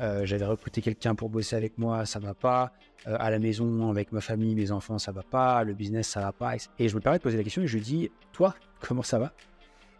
Euh, 0.00 0.26
j'avais 0.26 0.44
recruté 0.44 0.82
quelqu'un 0.82 1.14
pour 1.14 1.28
bosser 1.28 1.56
avec 1.56 1.78
moi, 1.78 2.04
ça 2.06 2.18
va 2.18 2.34
pas. 2.34 2.72
Euh, 3.06 3.16
à 3.18 3.30
la 3.30 3.38
maison, 3.38 3.90
avec 3.90 4.12
ma 4.12 4.20
famille, 4.20 4.54
mes 4.54 4.72
enfants, 4.72 4.98
ça 4.98 5.12
va 5.12 5.22
pas. 5.22 5.62
Le 5.64 5.74
business, 5.74 6.08
ça 6.08 6.20
va 6.20 6.32
pas. 6.32 6.54
Et 6.78 6.88
je 6.88 6.94
me 6.94 7.00
permets 7.00 7.18
de 7.18 7.22
poser 7.22 7.36
la 7.36 7.44
question 7.44 7.62
et 7.62 7.66
je 7.66 7.76
lui 7.76 7.82
dis, 7.82 8.10
toi, 8.32 8.54
comment 8.80 9.02
ça 9.02 9.18
va? 9.18 9.32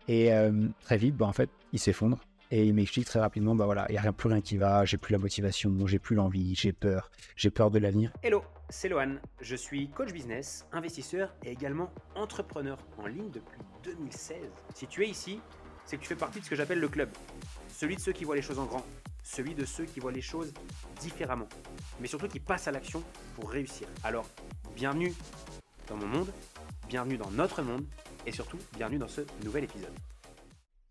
Et 0.09 0.33
euh, 0.33 0.69
très 0.80 0.96
vite, 0.96 1.17
bah, 1.17 1.27
en 1.27 1.33
fait, 1.33 1.51
il 1.72 1.79
s'effondre. 1.79 2.19
Et 2.51 2.67
il 2.67 2.75
m'explique 2.75 3.07
très 3.07 3.21
rapidement, 3.21 3.57
bah 3.57 3.65
voilà, 3.65 3.87
il 3.88 3.93
n'y 3.93 3.99
a 3.99 4.03
rien, 4.03 4.12
plus 4.12 4.29
rien 4.29 4.41
qui 4.41 4.59
va, 4.59 4.85
j'ai 4.85 4.99
plus 4.99 5.12
la 5.12 5.19
motivation, 5.19 5.74
j'ai 5.87 5.99
plus 5.99 6.15
l'envie, 6.15 6.54
j'ai 6.54 6.72
peur, 6.72 7.11
j'ai 7.37 7.51
peur 7.51 7.71
de 7.71 7.79
l'avenir. 7.79 8.13
Hello, 8.22 8.45
c'est 8.69 8.88
Lohan, 8.88 9.17
je 9.40 9.56
suis 9.56 9.88
coach 9.88 10.13
business, 10.13 10.67
investisseur 10.71 11.35
et 11.42 11.51
également 11.51 11.90
entrepreneur 12.15 12.79
en 12.99 13.06
ligne 13.06 13.31
depuis 13.31 13.58
2016. 13.83 14.37
Si 14.74 14.87
tu 14.87 15.03
es 15.03 15.08
ici, 15.08 15.40
c'est 15.85 15.97
que 15.97 16.02
tu 16.02 16.09
fais 16.09 16.16
partie 16.16 16.41
de 16.41 16.45
ce 16.45 16.51
que 16.51 16.55
j'appelle 16.55 16.80
le 16.80 16.88
club. 16.88 17.09
Celui 17.69 17.97
de 17.97 18.01
ceux 18.01 18.12
qui 18.12 18.24
voient 18.24 18.37
les 18.37 18.42
choses 18.42 18.59
en 18.59 18.66
grand, 18.66 18.84
celui 19.25 19.55
de 19.55 19.65
ceux 19.65 19.87
qui 19.87 19.98
voient 19.98 20.12
les 20.12 20.20
choses 20.20 20.52
différemment, 21.01 21.48
mais 21.98 22.06
surtout 22.06 22.28
qui 22.28 22.38
passent 22.38 22.69
à 22.69 22.73
l'action 22.73 23.02
pour 23.34 23.51
réussir. 23.51 23.88
Alors, 24.05 24.28
bienvenue 24.77 25.12
dans 25.88 25.96
mon 25.96 26.06
monde, 26.06 26.32
bienvenue 26.88 27.16
dans 27.16 27.30
notre 27.30 27.62
monde 27.62 27.84
et 28.27 28.32
surtout 28.32 28.59
bienvenue 28.77 28.98
dans 28.98 29.09
ce 29.09 29.23
nouvel 29.42 29.65
épisode. 29.65 29.92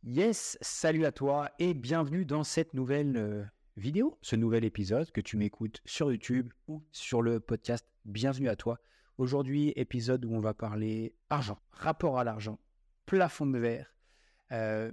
Yes, 0.04 0.58
salut 0.62 1.06
à 1.06 1.12
toi 1.12 1.50
et 1.60 1.74
bienvenue 1.74 2.26
dans 2.26 2.44
cette 2.44 2.74
nouvelle 2.74 3.16
euh, 3.16 3.46
vidéo, 3.78 4.18
ce 4.22 4.36
nouvel 4.36 4.66
épisode 4.66 5.10
que 5.12 5.22
tu 5.22 5.38
m'écoutes 5.38 5.80
sur 5.86 6.12
YouTube 6.12 6.52
ou 6.68 6.84
sur 6.92 7.22
le 7.22 7.40
podcast. 7.40 7.88
Bienvenue 8.04 8.50
à 8.50 8.56
toi. 8.56 8.80
Aujourd'hui, 9.18 9.72
épisode 9.76 10.26
où 10.26 10.34
on 10.34 10.40
va 10.40 10.54
parler 10.54 11.16
argent, 11.30 11.60
rapport 11.72 12.20
à 12.20 12.24
l'argent, 12.24 12.60
plafond 13.06 13.46
de 13.46 13.60
verre, 13.60 13.94
euh, 14.52 14.92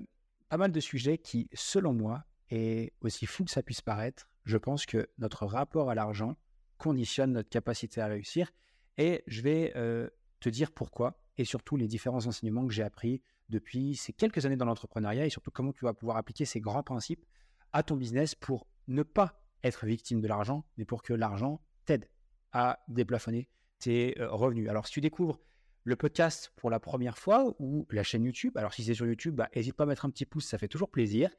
pas 0.50 0.58
mal 0.58 0.70
de 0.70 0.80
sujets 0.80 1.16
qui, 1.16 1.48
selon 1.54 1.94
moi, 1.94 2.24
et 2.50 2.92
aussi 3.00 3.26
fou 3.26 3.44
que 3.44 3.50
ça 3.50 3.62
puisse 3.62 3.80
paraître, 3.80 4.28
je 4.44 4.56
pense 4.56 4.86
que 4.86 5.08
notre 5.18 5.46
rapport 5.46 5.90
à 5.90 5.94
l'argent 5.94 6.36
conditionne 6.78 7.32
notre 7.32 7.48
capacité 7.48 8.00
à 8.00 8.06
réussir. 8.06 8.50
Et 8.98 9.22
je 9.26 9.42
vais 9.42 9.72
euh, 9.76 10.08
te 10.40 10.48
dire 10.48 10.72
pourquoi 10.72 11.22
et 11.38 11.44
surtout 11.44 11.76
les 11.76 11.86
différents 11.86 12.26
enseignements 12.26 12.66
que 12.66 12.72
j'ai 12.72 12.82
appris 12.82 13.22
depuis 13.48 13.96
ces 13.96 14.12
quelques 14.12 14.46
années 14.46 14.56
dans 14.56 14.64
l'entrepreneuriat 14.64 15.26
et 15.26 15.30
surtout 15.30 15.50
comment 15.50 15.72
tu 15.72 15.84
vas 15.84 15.94
pouvoir 15.94 16.16
appliquer 16.16 16.44
ces 16.44 16.60
grands 16.60 16.82
principes 16.82 17.24
à 17.72 17.82
ton 17.82 17.96
business 17.96 18.34
pour 18.34 18.66
ne 18.88 19.02
pas 19.02 19.40
être 19.62 19.86
victime 19.86 20.20
de 20.20 20.28
l'argent, 20.28 20.64
mais 20.76 20.84
pour 20.84 21.02
que 21.02 21.12
l'argent 21.12 21.60
t'aide 21.84 22.08
à 22.52 22.82
déplafonner 22.88 23.48
tes 23.78 24.20
euh, 24.20 24.30
revenus. 24.30 24.68
Alors 24.68 24.86
si 24.86 24.94
tu 24.94 25.00
découvres 25.00 25.40
le 25.84 25.96
podcast 25.96 26.52
pour 26.56 26.70
la 26.70 26.80
première 26.80 27.18
fois 27.18 27.54
ou 27.58 27.86
la 27.90 28.02
chaîne 28.02 28.24
YouTube, 28.24 28.56
alors 28.56 28.74
si 28.74 28.84
c'est 28.84 28.94
sur 28.94 29.06
YouTube, 29.06 29.36
bah, 29.36 29.48
n'hésite 29.54 29.74
pas 29.74 29.84
à 29.84 29.86
mettre 29.86 30.04
un 30.04 30.10
petit 30.10 30.26
pouce, 30.26 30.46
ça 30.46 30.58
fait 30.58 30.68
toujours 30.68 30.90
plaisir. 30.90 31.30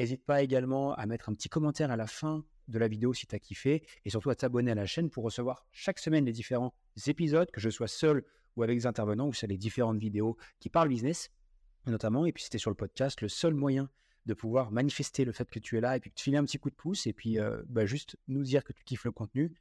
N'hésite 0.00 0.24
pas 0.24 0.40
également 0.42 0.94
à 0.94 1.04
mettre 1.04 1.28
un 1.28 1.34
petit 1.34 1.50
commentaire 1.50 1.90
à 1.90 1.96
la 1.98 2.06
fin 2.06 2.42
de 2.68 2.78
la 2.78 2.88
vidéo 2.88 3.12
si 3.12 3.26
tu 3.26 3.34
as 3.34 3.38
kiffé 3.38 3.84
et 4.06 4.08
surtout 4.08 4.30
à 4.30 4.34
t'abonner 4.34 4.70
à 4.70 4.74
la 4.74 4.86
chaîne 4.86 5.10
pour 5.10 5.22
recevoir 5.24 5.66
chaque 5.72 5.98
semaine 5.98 6.24
les 6.24 6.32
différents 6.32 6.72
épisodes, 7.06 7.50
que 7.50 7.60
je 7.60 7.68
sois 7.68 7.86
seul 7.86 8.24
ou 8.56 8.62
avec 8.62 8.78
des 8.78 8.86
intervenants 8.86 9.28
ou 9.28 9.34
sur 9.34 9.46
les 9.46 9.58
différentes 9.58 9.98
vidéos 9.98 10.38
qui 10.58 10.70
parlent 10.70 10.88
business 10.88 11.30
notamment. 11.86 12.24
Et 12.24 12.32
puis 12.32 12.42
c'était 12.42 12.56
sur 12.56 12.70
le 12.70 12.76
podcast, 12.76 13.20
le 13.20 13.28
seul 13.28 13.52
moyen 13.52 13.90
de 14.24 14.32
pouvoir 14.32 14.70
manifester 14.70 15.26
le 15.26 15.32
fait 15.32 15.50
que 15.50 15.58
tu 15.58 15.76
es 15.76 15.82
là 15.82 15.98
et 15.98 16.00
puis 16.00 16.10
te 16.10 16.22
filer 16.22 16.38
un 16.38 16.44
petit 16.46 16.58
coup 16.58 16.70
de 16.70 16.76
pouce 16.76 17.06
et 17.06 17.12
puis 17.12 17.38
euh, 17.38 17.62
bah, 17.68 17.84
juste 17.84 18.16
nous 18.26 18.42
dire 18.42 18.64
que 18.64 18.72
tu 18.72 18.82
kiffes 18.84 19.04
le 19.04 19.12
contenu 19.12 19.52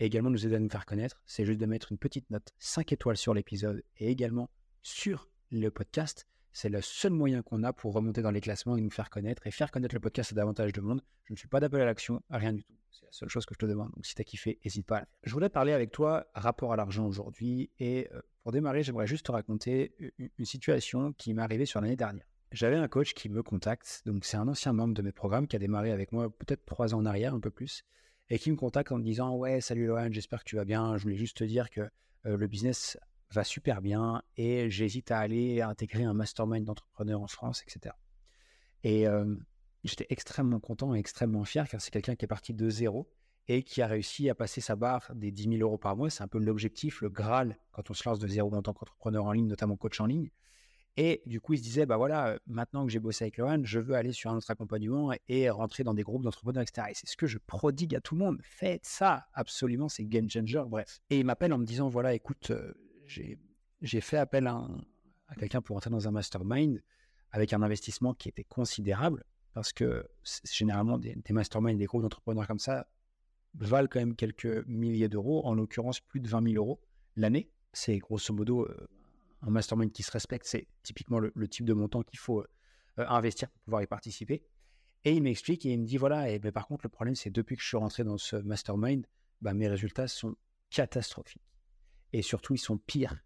et 0.00 0.04
également 0.04 0.28
nous 0.28 0.44
aider 0.44 0.56
à 0.56 0.60
nous 0.60 0.68
faire 0.68 0.84
connaître. 0.84 1.22
C'est 1.24 1.46
juste 1.46 1.60
de 1.60 1.66
mettre 1.66 1.92
une 1.92 1.98
petite 1.98 2.28
note 2.28 2.52
5 2.58 2.92
étoiles 2.92 3.16
sur 3.16 3.32
l'épisode 3.32 3.82
et 3.96 4.10
également 4.10 4.50
sur 4.82 5.30
le 5.50 5.70
podcast 5.70 6.26
c'est 6.58 6.68
le 6.68 6.82
seul 6.82 7.12
moyen 7.12 7.40
qu'on 7.42 7.62
a 7.62 7.72
pour 7.72 7.92
remonter 7.92 8.20
dans 8.20 8.32
les 8.32 8.40
classements 8.40 8.76
et 8.76 8.80
nous 8.80 8.90
faire 8.90 9.10
connaître 9.10 9.46
et 9.46 9.52
faire 9.52 9.70
connaître 9.70 9.94
le 9.94 10.00
podcast 10.00 10.32
à 10.32 10.34
davantage 10.34 10.72
de 10.72 10.80
monde. 10.80 11.00
Je 11.22 11.32
ne 11.32 11.38
suis 11.38 11.46
pas 11.46 11.60
d'appel 11.60 11.80
à 11.82 11.84
l'action, 11.84 12.20
rien 12.30 12.52
du 12.52 12.64
tout. 12.64 12.74
C'est 12.90 13.04
la 13.04 13.12
seule 13.12 13.28
chose 13.28 13.46
que 13.46 13.54
je 13.54 13.60
te 13.60 13.66
demande. 13.66 13.92
Donc 13.92 14.04
si 14.04 14.16
tu 14.16 14.24
kiffé, 14.24 14.58
n'hésite 14.64 14.84
pas 14.84 15.04
Je 15.22 15.32
voulais 15.32 15.50
parler 15.50 15.70
avec 15.72 15.92
toi 15.92 16.26
rapport 16.34 16.72
à 16.72 16.76
l'argent 16.76 17.06
aujourd'hui 17.06 17.70
et 17.78 18.08
euh, 18.12 18.20
pour 18.42 18.50
démarrer, 18.50 18.82
j'aimerais 18.82 19.06
juste 19.06 19.26
te 19.26 19.30
raconter 19.30 19.94
une, 20.18 20.44
situation 20.44 21.12
qui 21.12 21.32
m'est 21.32 21.42
arrivée 21.42 21.64
sur 21.64 21.80
l'année 21.80 21.94
dernière. 21.94 22.26
J'avais 22.50 22.74
un 22.74 22.88
coach 22.88 23.14
qui 23.14 23.28
me 23.28 23.44
contacte, 23.44 24.02
donc 24.04 24.24
c'est 24.24 24.36
un 24.36 24.48
ancien 24.48 24.72
membre 24.72 24.94
de 24.94 25.02
mes 25.02 25.12
programmes 25.12 25.46
qui 25.46 25.54
a 25.54 25.60
démarré 25.60 25.92
avec 25.92 26.10
moi 26.10 26.28
peut-être 26.28 26.64
trois 26.64 26.92
ans 26.92 26.98
en 26.98 27.06
arrière, 27.06 27.34
un 27.34 27.40
peu 27.40 27.50
plus, 27.50 27.84
et 28.30 28.38
qui 28.40 28.50
me 28.50 28.56
contacte 28.56 28.90
en 28.90 28.98
me 28.98 29.04
disant 29.04 29.36
Ouais, 29.36 29.60
salut 29.60 29.86
Lohan, 29.86 30.08
j'espère 30.10 30.40
que 30.40 30.48
tu 30.48 30.56
vas 30.56 30.64
bien. 30.64 30.96
Je 30.96 31.04
voulais 31.04 31.14
juste 31.14 31.36
te 31.36 31.44
dire 31.44 31.70
que 31.70 31.82
euh, 32.26 32.36
le 32.36 32.46
business 32.48 32.98
va 33.30 33.44
super 33.44 33.82
bien 33.82 34.22
et 34.36 34.70
j'hésite 34.70 35.10
à 35.10 35.18
aller 35.18 35.60
intégrer 35.60 36.04
un 36.04 36.14
mastermind 36.14 36.64
d'entrepreneurs 36.64 37.20
en 37.20 37.26
France, 37.26 37.62
etc. 37.62 37.94
Et 38.84 39.06
j'étais 39.84 40.06
extrêmement 40.10 40.60
content 40.60 40.94
et 40.94 40.98
extrêmement 40.98 41.44
fier 41.44 41.68
car 41.68 41.80
c'est 41.80 41.90
quelqu'un 41.90 42.16
qui 42.16 42.24
est 42.24 42.28
parti 42.28 42.54
de 42.54 42.70
zéro 42.70 43.10
et 43.48 43.62
qui 43.62 43.80
a 43.80 43.86
réussi 43.86 44.28
à 44.28 44.34
passer 44.34 44.60
sa 44.60 44.76
barre 44.76 45.10
des 45.14 45.30
10 45.30 45.44
000 45.44 45.54
euros 45.62 45.78
par 45.78 45.96
mois. 45.96 46.10
C'est 46.10 46.22
un 46.22 46.28
peu 46.28 46.38
l'objectif, 46.38 47.00
le 47.00 47.08
Graal 47.08 47.58
quand 47.72 47.90
on 47.90 47.94
se 47.94 48.08
lance 48.08 48.18
de 48.18 48.28
zéro 48.28 48.52
en 48.54 48.62
tant 48.62 48.74
qu'entrepreneur 48.74 49.24
en 49.24 49.32
ligne, 49.32 49.46
notamment 49.46 49.76
coach 49.76 50.00
en 50.00 50.06
ligne. 50.06 50.30
Et 51.00 51.22
du 51.26 51.40
coup, 51.40 51.54
il 51.54 51.58
se 51.58 51.62
disait, 51.62 51.86
bah 51.86 51.96
voilà, 51.96 52.40
maintenant 52.48 52.84
que 52.84 52.90
j'ai 52.90 52.98
bossé 52.98 53.24
avec 53.24 53.36
Lohan, 53.36 53.60
je 53.62 53.78
veux 53.78 53.94
aller 53.94 54.12
sur 54.12 54.32
un 54.32 54.36
autre 54.36 54.50
accompagnement 54.50 55.12
et 55.28 55.48
rentrer 55.48 55.84
dans 55.84 55.94
des 55.94 56.02
groupes 56.02 56.24
d'entrepreneurs, 56.24 56.64
etc. 56.64 56.88
Et 56.90 56.94
c'est 56.94 57.08
ce 57.08 57.16
que 57.16 57.28
je 57.28 57.38
prodigue 57.38 57.94
à 57.94 58.00
tout 58.00 58.16
le 58.16 58.24
monde. 58.24 58.40
Faites 58.42 58.84
ça, 58.84 59.28
absolument, 59.32 59.88
c'est 59.88 60.04
game 60.04 60.28
changer, 60.28 60.64
bref. 60.66 60.98
Et 61.08 61.20
il 61.20 61.24
m'appelle 61.24 61.52
en 61.52 61.58
me 61.58 61.64
disant, 61.64 61.88
voilà, 61.88 62.14
écoute, 62.14 62.50
euh, 62.50 62.74
j'ai 63.08 64.00
fait 64.00 64.16
appel 64.16 64.46
à, 64.46 64.66
quelqu'un 65.38 65.60
pour 65.60 65.76
entrer 65.76 65.90
dans 65.90 66.08
un 66.08 66.10
mastermind 66.10 66.82
avec 67.30 67.52
un 67.52 67.62
investissement 67.62 68.14
qui 68.14 68.28
était 68.28 68.44
considérable 68.44 69.24
parce 69.52 69.72
que 69.72 70.06
généralement 70.44 70.98
des, 70.98 71.16
masterminds, 71.30 71.76
des 71.76 71.86
groupes 71.86 72.02
d'entrepreneurs 72.02 72.46
comme 72.46 72.58
ça 72.58 72.86
valent 73.54 73.88
quand 73.90 73.98
même 73.98 74.14
quelques 74.14 74.66
milliers 74.66 75.08
d'euros, 75.08 75.44
en 75.46 75.54
l'occurrence 75.54 76.00
plus 76.00 76.20
de 76.20 76.28
20 76.28 76.52
000 76.52 76.56
euros 76.56 76.80
l'année. 77.16 77.50
C'est 77.72 77.98
grosso 77.98 78.32
modo 78.32 78.66
euh, 78.66 78.88
un 79.42 79.50
mastermind 79.50 79.90
qui 79.90 80.02
se 80.02 80.10
respecte, 80.10 80.46
c'est 80.46 80.68
typiquement 80.82 81.18
le, 81.18 81.48
type 81.48 81.64
de 81.64 81.72
montant 81.72 82.02
qu'il 82.02 82.18
faut 82.18 82.40
euh, 82.40 82.46
investir 82.96 83.48
pour 83.50 83.60
pouvoir 83.62 83.82
y 83.82 83.86
participer. 83.86 84.42
Et 85.04 85.12
il 85.12 85.22
m'explique 85.22 85.64
et 85.66 85.72
il 85.72 85.80
me 85.80 85.86
dit 85.86 85.96
voilà, 85.96 86.30
et 86.30 86.38
ben, 86.38 86.52
par 86.52 86.66
contre 86.66 86.84
le 86.84 86.90
problème 86.90 87.14
c'est 87.14 87.30
depuis 87.30 87.56
que 87.56 87.62
je 87.62 87.68
suis 87.68 87.76
rentré 87.76 88.04
dans 88.04 88.18
ce 88.18 88.36
mastermind, 88.36 89.06
bah, 89.40 89.54
mes 89.54 89.68
résultats 89.68 90.08
sont 90.08 90.36
catastrophiques 90.70 91.42
et 92.12 92.22
surtout 92.22 92.54
ils 92.54 92.58
sont 92.58 92.78
pires 92.78 93.16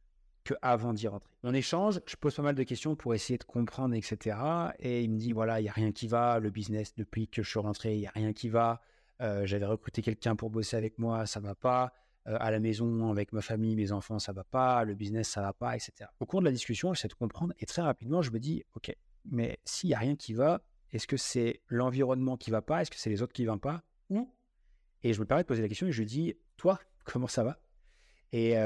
qu'avant 0.44 0.92
d'y 0.92 1.08
rentrer. 1.08 1.32
On 1.44 1.54
échange, 1.54 2.00
je 2.06 2.16
pose 2.16 2.34
pas 2.34 2.42
mal 2.42 2.54
de 2.54 2.62
questions 2.62 2.96
pour 2.96 3.14
essayer 3.14 3.38
de 3.38 3.44
comprendre, 3.44 3.94
etc. 3.94 4.36
Et 4.78 5.02
il 5.02 5.10
me 5.10 5.18
dit, 5.18 5.32
voilà, 5.32 5.60
il 5.60 5.64
n'y 5.64 5.68
a 5.68 5.72
rien 5.72 5.92
qui 5.92 6.08
va, 6.08 6.38
le 6.40 6.50
business, 6.50 6.94
depuis 6.96 7.28
que 7.28 7.42
je 7.42 7.48
suis 7.48 7.60
rentré, 7.60 7.94
il 7.94 8.00
n'y 8.00 8.06
a 8.06 8.12
rien 8.14 8.32
qui 8.32 8.48
va. 8.48 8.80
Euh, 9.20 9.46
j'avais 9.46 9.66
recruté 9.66 10.02
quelqu'un 10.02 10.34
pour 10.34 10.50
bosser 10.50 10.76
avec 10.76 10.98
moi, 10.98 11.26
ça 11.26 11.40
va 11.40 11.54
pas. 11.54 11.92
Euh, 12.28 12.36
à 12.40 12.50
la 12.50 12.60
maison, 12.60 13.10
avec 13.10 13.32
ma 13.32 13.40
famille, 13.40 13.74
mes 13.76 13.92
enfants, 13.92 14.18
ça 14.18 14.32
va 14.32 14.44
pas. 14.44 14.84
Le 14.84 14.94
business, 14.94 15.28
ça 15.28 15.42
va 15.42 15.52
pas, 15.52 15.74
etc. 15.74 16.10
Au 16.20 16.26
cours 16.26 16.40
de 16.40 16.44
la 16.44 16.52
discussion, 16.52 16.94
j'essaie 16.94 17.08
de 17.08 17.14
comprendre 17.14 17.52
et 17.58 17.66
très 17.66 17.82
rapidement, 17.82 18.22
je 18.22 18.30
me 18.30 18.38
dis, 18.38 18.64
OK, 18.74 18.94
mais 19.24 19.58
s'il 19.64 19.88
n'y 19.88 19.94
a 19.94 19.98
rien 19.98 20.16
qui 20.16 20.34
va, 20.34 20.62
est-ce 20.92 21.06
que 21.06 21.16
c'est 21.16 21.62
l'environnement 21.68 22.36
qui 22.36 22.50
va 22.50 22.62
pas? 22.62 22.82
Est-ce 22.82 22.90
que 22.90 22.98
c'est 22.98 23.10
les 23.10 23.22
autres 23.22 23.32
qui 23.32 23.42
ne 23.42 23.48
vont 23.48 23.58
pas? 23.58 23.82
Ou 24.10 24.28
Et 25.02 25.12
je 25.12 25.20
me 25.20 25.24
permets 25.24 25.42
de 25.42 25.48
poser 25.48 25.62
la 25.62 25.68
question 25.68 25.86
et 25.86 25.92
je 25.92 25.98
lui 26.00 26.06
dis, 26.06 26.34
toi, 26.56 26.78
comment 27.04 27.28
ça 27.28 27.44
va? 27.44 27.58
Et 28.32 28.56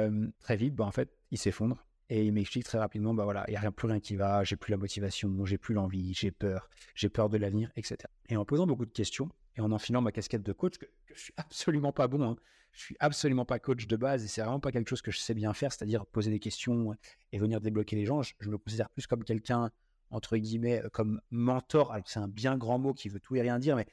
très 0.41 0.57
vite, 0.57 0.75
bah, 0.75 0.85
en 0.85 0.93
fait, 0.93 1.11
il 1.31 1.39
s'effondre. 1.39 1.85
Et 2.09 2.25
il 2.25 2.33
m'explique 2.33 2.65
très 2.65 2.79
rapidement, 2.79 3.15
bah 3.15 3.25
voilà, 3.25 3.45
il 3.49 3.51
n'y 3.51 3.57
a 3.57 3.73
plus 3.73 3.89
rien 3.89 3.99
qui 3.99 4.15
va, 4.15 4.45
j'ai 4.45 4.55
plus 4.55 4.71
la 4.71 4.77
motivation, 4.77 5.45
j'ai 5.45 5.59
plus 5.59 5.75
l'envie, 5.75 6.15
j'ai 6.15 6.31
peur, 6.31 6.71
j'ai 6.95 7.09
peur 7.09 7.29
de 7.29 7.37
l'avenir, 7.37 7.73
etc. 7.75 7.97
Et 8.29 8.37
en 8.37 8.45
posant 8.45 8.65
beaucoup 8.65 8.87
de 8.87 8.93
questions 8.93 9.29
et 9.57 9.61
en 9.61 9.73
enfilant 9.73 10.03
ma 10.03 10.13
casquette 10.13 10.45
de 10.45 10.53
coach, 10.53 10.79
que, 10.79 10.87
je 11.13 11.21
suis 11.21 11.35
absolument 11.37 11.93
pas 11.93 12.07
bon, 12.07 12.23
hein, 12.23 12.37
je 12.71 12.79
suis 12.81 12.97
absolument 13.01 13.45
pas 13.45 13.59
coach 13.59 13.89
de 13.89 13.97
base 13.97 14.23
et 14.23 14.29
c'est 14.29 14.41
vraiment 14.41 14.61
pas 14.61 14.71
quelque 14.71 14.89
chose 14.89 15.03
que 15.03 15.11
je 15.11 15.19
sais 15.19 15.35
bien 15.35 15.53
faire, 15.53 15.73
c'est-à-dire 15.73 16.07
poser 16.07 16.31
des 16.31 16.39
questions 16.39 16.95
et 17.33 17.39
venir 17.41 17.61
débloquer 17.61 17.97
les 17.97 18.07
gens. 18.07 18.23
Je, 18.23 18.35
je 18.39 18.51
me 18.51 18.59
considère 18.59 18.89
plus 18.91 19.09
comme 19.09 19.25
quelqu'un, 19.25 19.73
entre 20.11 20.37
guillemets, 20.37 20.85
comme 20.93 21.21
mentor. 21.33 21.91
Alors 21.91 22.09
c'est 22.09 22.21
un 22.21 22.29
bien 22.29 22.57
grand 22.57 22.79
mot 22.79 22.95
qui 22.95 23.09
veut 23.09 23.19
tout 23.19 23.35
et 23.35 23.41
rien 23.41 23.59
dire, 23.59 23.75
mais 23.75 23.87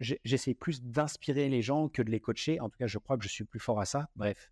j'essaie 0.00 0.52
plus 0.52 0.82
d'inspirer 0.82 1.48
les 1.48 1.62
gens 1.62 1.88
que 1.88 2.02
de 2.02 2.10
les 2.10 2.20
coacher. 2.20 2.60
En 2.60 2.68
tout 2.68 2.76
cas, 2.76 2.86
je 2.86 2.98
crois 2.98 3.16
que 3.16 3.24
je 3.24 3.28
suis 3.30 3.44
plus 3.44 3.60
fort 3.60 3.80
à 3.80 3.86
ça. 3.86 4.10
Bref. 4.16 4.50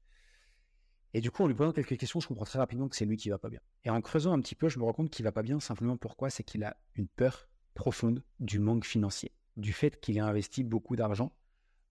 Et 1.15 1.21
du 1.21 1.31
coup, 1.31 1.45
en 1.45 1.47
lui 1.47 1.55
posant 1.55 1.73
quelques 1.73 1.97
questions, 1.97 2.19
je 2.19 2.27
comprends 2.27 2.45
très 2.45 2.59
rapidement 2.59 2.89
que 2.89 2.97
c'est 2.97 3.05
lui 3.05 3.17
qui 3.17 3.31
va 3.31 3.39
pas 3.39 3.49
bien. 3.49 3.61
Et 3.85 3.91
en 3.91 4.01
creusant 4.01 4.33
un 4.33 4.41
petit 4.41 4.57
peu, 4.57 4.69
je 4.69 4.81
me 4.81 4.85
rends 4.85 4.93
compte 4.93 5.11
qu'il 5.11 5.25
va 5.25 5.31
pas 5.31 5.45
bien 5.45 5.61
simplement 5.61 5.97
pourquoi? 5.97 6.29
C'est 6.29 6.43
qu'il 6.43 6.65
a 6.65 6.77
une 6.97 7.07
peur 7.07 7.49
profonde 7.75 8.25
du 8.41 8.59
manque 8.59 8.85
financier, 8.85 9.33
du 9.57 9.73
fait 9.73 10.01
qu'il 10.01 10.19
a 10.19 10.27
investi 10.27 10.65
beaucoup 10.65 10.97
d'argent 10.97 11.33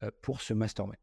euh, 0.04 0.12
pour 0.22 0.42
ce 0.42 0.54
mastermind 0.54 1.00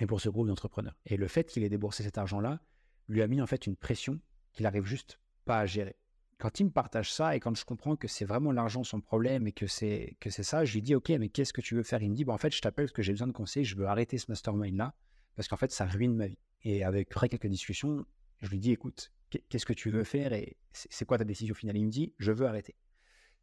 et 0.00 0.06
pour 0.06 0.20
ce 0.20 0.28
groupe 0.28 0.46
d'entrepreneurs. 0.46 0.96
Et 1.06 1.16
le 1.16 1.26
fait 1.26 1.44
qu'il 1.44 1.64
ait 1.64 1.68
déboursé 1.68 2.04
cet 2.04 2.18
argent-là 2.18 2.60
lui 3.08 3.20
a 3.20 3.26
mis 3.26 3.42
en 3.42 3.46
fait 3.46 3.66
une 3.66 3.76
pression 3.76 4.20
qu'il 4.52 4.66
arrive 4.66 4.84
juste 4.84 5.18
pas 5.44 5.58
à 5.58 5.66
gérer. 5.66 5.96
Quand 6.38 6.60
il 6.60 6.64
me 6.64 6.70
partage 6.70 7.12
ça 7.12 7.34
et 7.34 7.40
quand 7.40 7.56
je 7.56 7.64
comprends 7.64 7.96
que 7.96 8.06
c'est 8.06 8.24
vraiment 8.24 8.52
l'argent 8.52 8.84
son 8.84 9.00
problème 9.00 9.48
et 9.48 9.52
que 9.52 9.66
c'est 9.66 10.16
que 10.20 10.30
c'est 10.30 10.42
ça, 10.44 10.64
je 10.64 10.74
lui 10.74 10.82
dis 10.82 10.94
ok 10.94 11.10
mais 11.10 11.28
qu'est-ce 11.28 11.52
que 11.52 11.60
tu 11.60 11.74
veux 11.74 11.82
faire? 11.82 12.02
Il 12.02 12.10
me 12.10 12.14
dit 12.14 12.24
bon 12.24 12.32
en 12.32 12.38
fait 12.38 12.54
je 12.54 12.60
t'appelle 12.60 12.86
parce 12.86 12.92
que 12.92 13.02
j'ai 13.02 13.12
besoin 13.12 13.28
de 13.28 13.32
conseils, 13.32 13.64
je 13.64 13.76
veux 13.76 13.86
arrêter 13.86 14.18
ce 14.18 14.26
mastermind 14.28 14.76
là 14.76 14.94
parce 15.36 15.48
qu'en 15.48 15.56
fait 15.56 15.72
ça 15.72 15.86
ruine 15.86 16.14
ma 16.14 16.26
vie. 16.26 16.38
Et 16.62 16.84
avec 16.84 17.10
après 17.10 17.28
quelques 17.28 17.46
discussions, 17.46 18.06
je 18.40 18.48
lui 18.48 18.58
dis 18.58 18.72
écoute, 18.72 19.12
qu'est-ce 19.48 19.66
que 19.66 19.72
tu 19.72 19.90
veux 19.90 20.04
faire 20.04 20.32
et 20.32 20.56
c'est 20.72 21.04
quoi 21.04 21.18
ta 21.18 21.24
décision 21.24 21.54
finale? 21.54 21.76
Il 21.76 21.86
me 21.86 21.90
dit 21.90 22.14
je 22.18 22.32
veux 22.32 22.46
arrêter. 22.46 22.74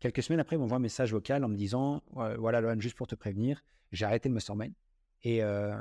Quelques 0.02 0.24
semaines 0.24 0.40
après, 0.40 0.56
il 0.56 0.60
m'envoie 0.60 0.78
un 0.78 0.82
message 0.82 1.12
vocal 1.12 1.44
en 1.44 1.48
me 1.48 1.56
disant 1.56 2.04
Voilà, 2.12 2.60
Lohan, 2.60 2.80
juste 2.80 2.98
pour 2.98 3.08
te 3.08 3.14
prévenir, 3.14 3.64
j'ai 3.92 4.06
arrêté 4.06 4.30
le 4.30 4.34
mastermind 4.34 4.74
et 5.24 5.44
euh, 5.44 5.78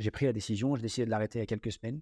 j'ai 0.00 0.10
pris 0.10 0.26
la 0.26 0.32
décision, 0.32 0.74
j'ai 0.74 0.82
décidé 0.82 1.04
de 1.04 1.10
l'arrêter 1.10 1.38
il 1.38 1.42
y 1.42 1.44
a 1.44 1.46
quelques 1.46 1.70
semaines. 1.70 2.00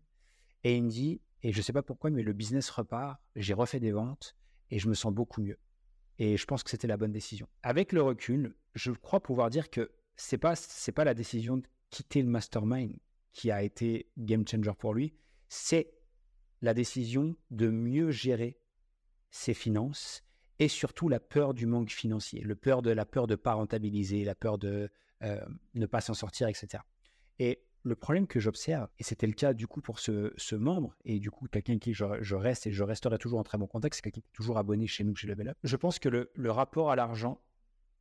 Et 0.64 0.76
il 0.76 0.84
me 0.84 0.88
dit 0.88 1.20
Et 1.42 1.52
je 1.52 1.58
ne 1.58 1.62
sais 1.62 1.74
pas 1.74 1.82
pourquoi, 1.82 2.08
mais 2.08 2.22
le 2.22 2.32
business 2.32 2.70
repart, 2.70 3.20
j'ai 3.36 3.52
refait 3.52 3.80
des 3.80 3.92
ventes 3.92 4.34
et 4.70 4.78
je 4.78 4.88
me 4.88 4.94
sens 4.94 5.12
beaucoup 5.12 5.42
mieux. 5.42 5.58
Et 6.18 6.38
je 6.38 6.46
pense 6.46 6.62
que 6.62 6.70
c'était 6.70 6.86
la 6.88 6.96
bonne 6.96 7.12
décision. 7.12 7.46
Avec 7.62 7.92
le 7.92 8.00
recul, 8.00 8.56
je 8.74 8.90
crois 8.90 9.20
pouvoir 9.20 9.50
dire 9.50 9.68
que 9.68 9.92
ce 10.16 10.34
n'est 10.34 10.40
pas, 10.40 10.54
pas 10.94 11.04
la 11.04 11.14
décision 11.14 11.58
de 11.58 11.66
quitter 11.90 12.22
le 12.22 12.28
mastermind 12.28 12.96
qui 13.32 13.50
a 13.50 13.62
été 13.62 14.10
game 14.16 14.46
changer 14.46 14.72
pour 14.78 14.94
lui, 14.94 15.14
c'est 15.48 15.94
la 16.60 16.74
décision 16.74 17.36
de 17.50 17.68
mieux 17.68 18.10
gérer 18.10 18.58
ses 19.30 19.54
finances 19.54 20.24
et 20.58 20.68
surtout 20.68 21.08
la 21.08 21.20
peur 21.20 21.54
du 21.54 21.66
manque 21.66 21.90
financier, 21.90 22.40
le 22.40 22.56
peur 22.56 22.82
de 22.82 22.90
la 22.90 23.06
peur 23.06 23.26
de 23.26 23.36
pas 23.36 23.52
rentabiliser, 23.52 24.24
la 24.24 24.34
peur 24.34 24.58
de 24.58 24.90
euh, 25.22 25.40
ne 25.74 25.86
pas 25.86 26.00
s'en 26.00 26.14
sortir, 26.14 26.48
etc. 26.48 26.82
Et 27.38 27.64
le 27.84 27.94
problème 27.94 28.26
que 28.26 28.40
j'observe, 28.40 28.88
et 28.98 29.04
c'était 29.04 29.26
le 29.26 29.32
cas 29.32 29.52
du 29.52 29.66
coup 29.66 29.80
pour 29.80 30.00
ce, 30.00 30.54
membre, 30.54 30.96
et 31.04 31.20
du 31.20 31.30
coup 31.30 31.46
quelqu'un 31.46 31.78
qui 31.78 31.94
je, 31.94 32.34
reste 32.34 32.66
et 32.66 32.72
je 32.72 32.82
resterai 32.82 33.18
toujours 33.18 33.38
en 33.38 33.44
très 33.44 33.58
bon 33.58 33.66
contact, 33.66 33.94
c'est 33.94 34.02
quelqu'un 34.02 34.20
qui 34.20 34.28
est 34.28 34.32
toujours 34.32 34.58
abonné 34.58 34.86
chez 34.86 35.04
nous, 35.04 35.14
chez 35.14 35.26
Level 35.26 35.48
Up. 35.48 35.56
Je 35.62 35.76
pense 35.76 35.98
que 35.98 36.08
le, 36.08 36.50
rapport 36.50 36.90
à 36.90 36.96
l'argent, 36.96 37.40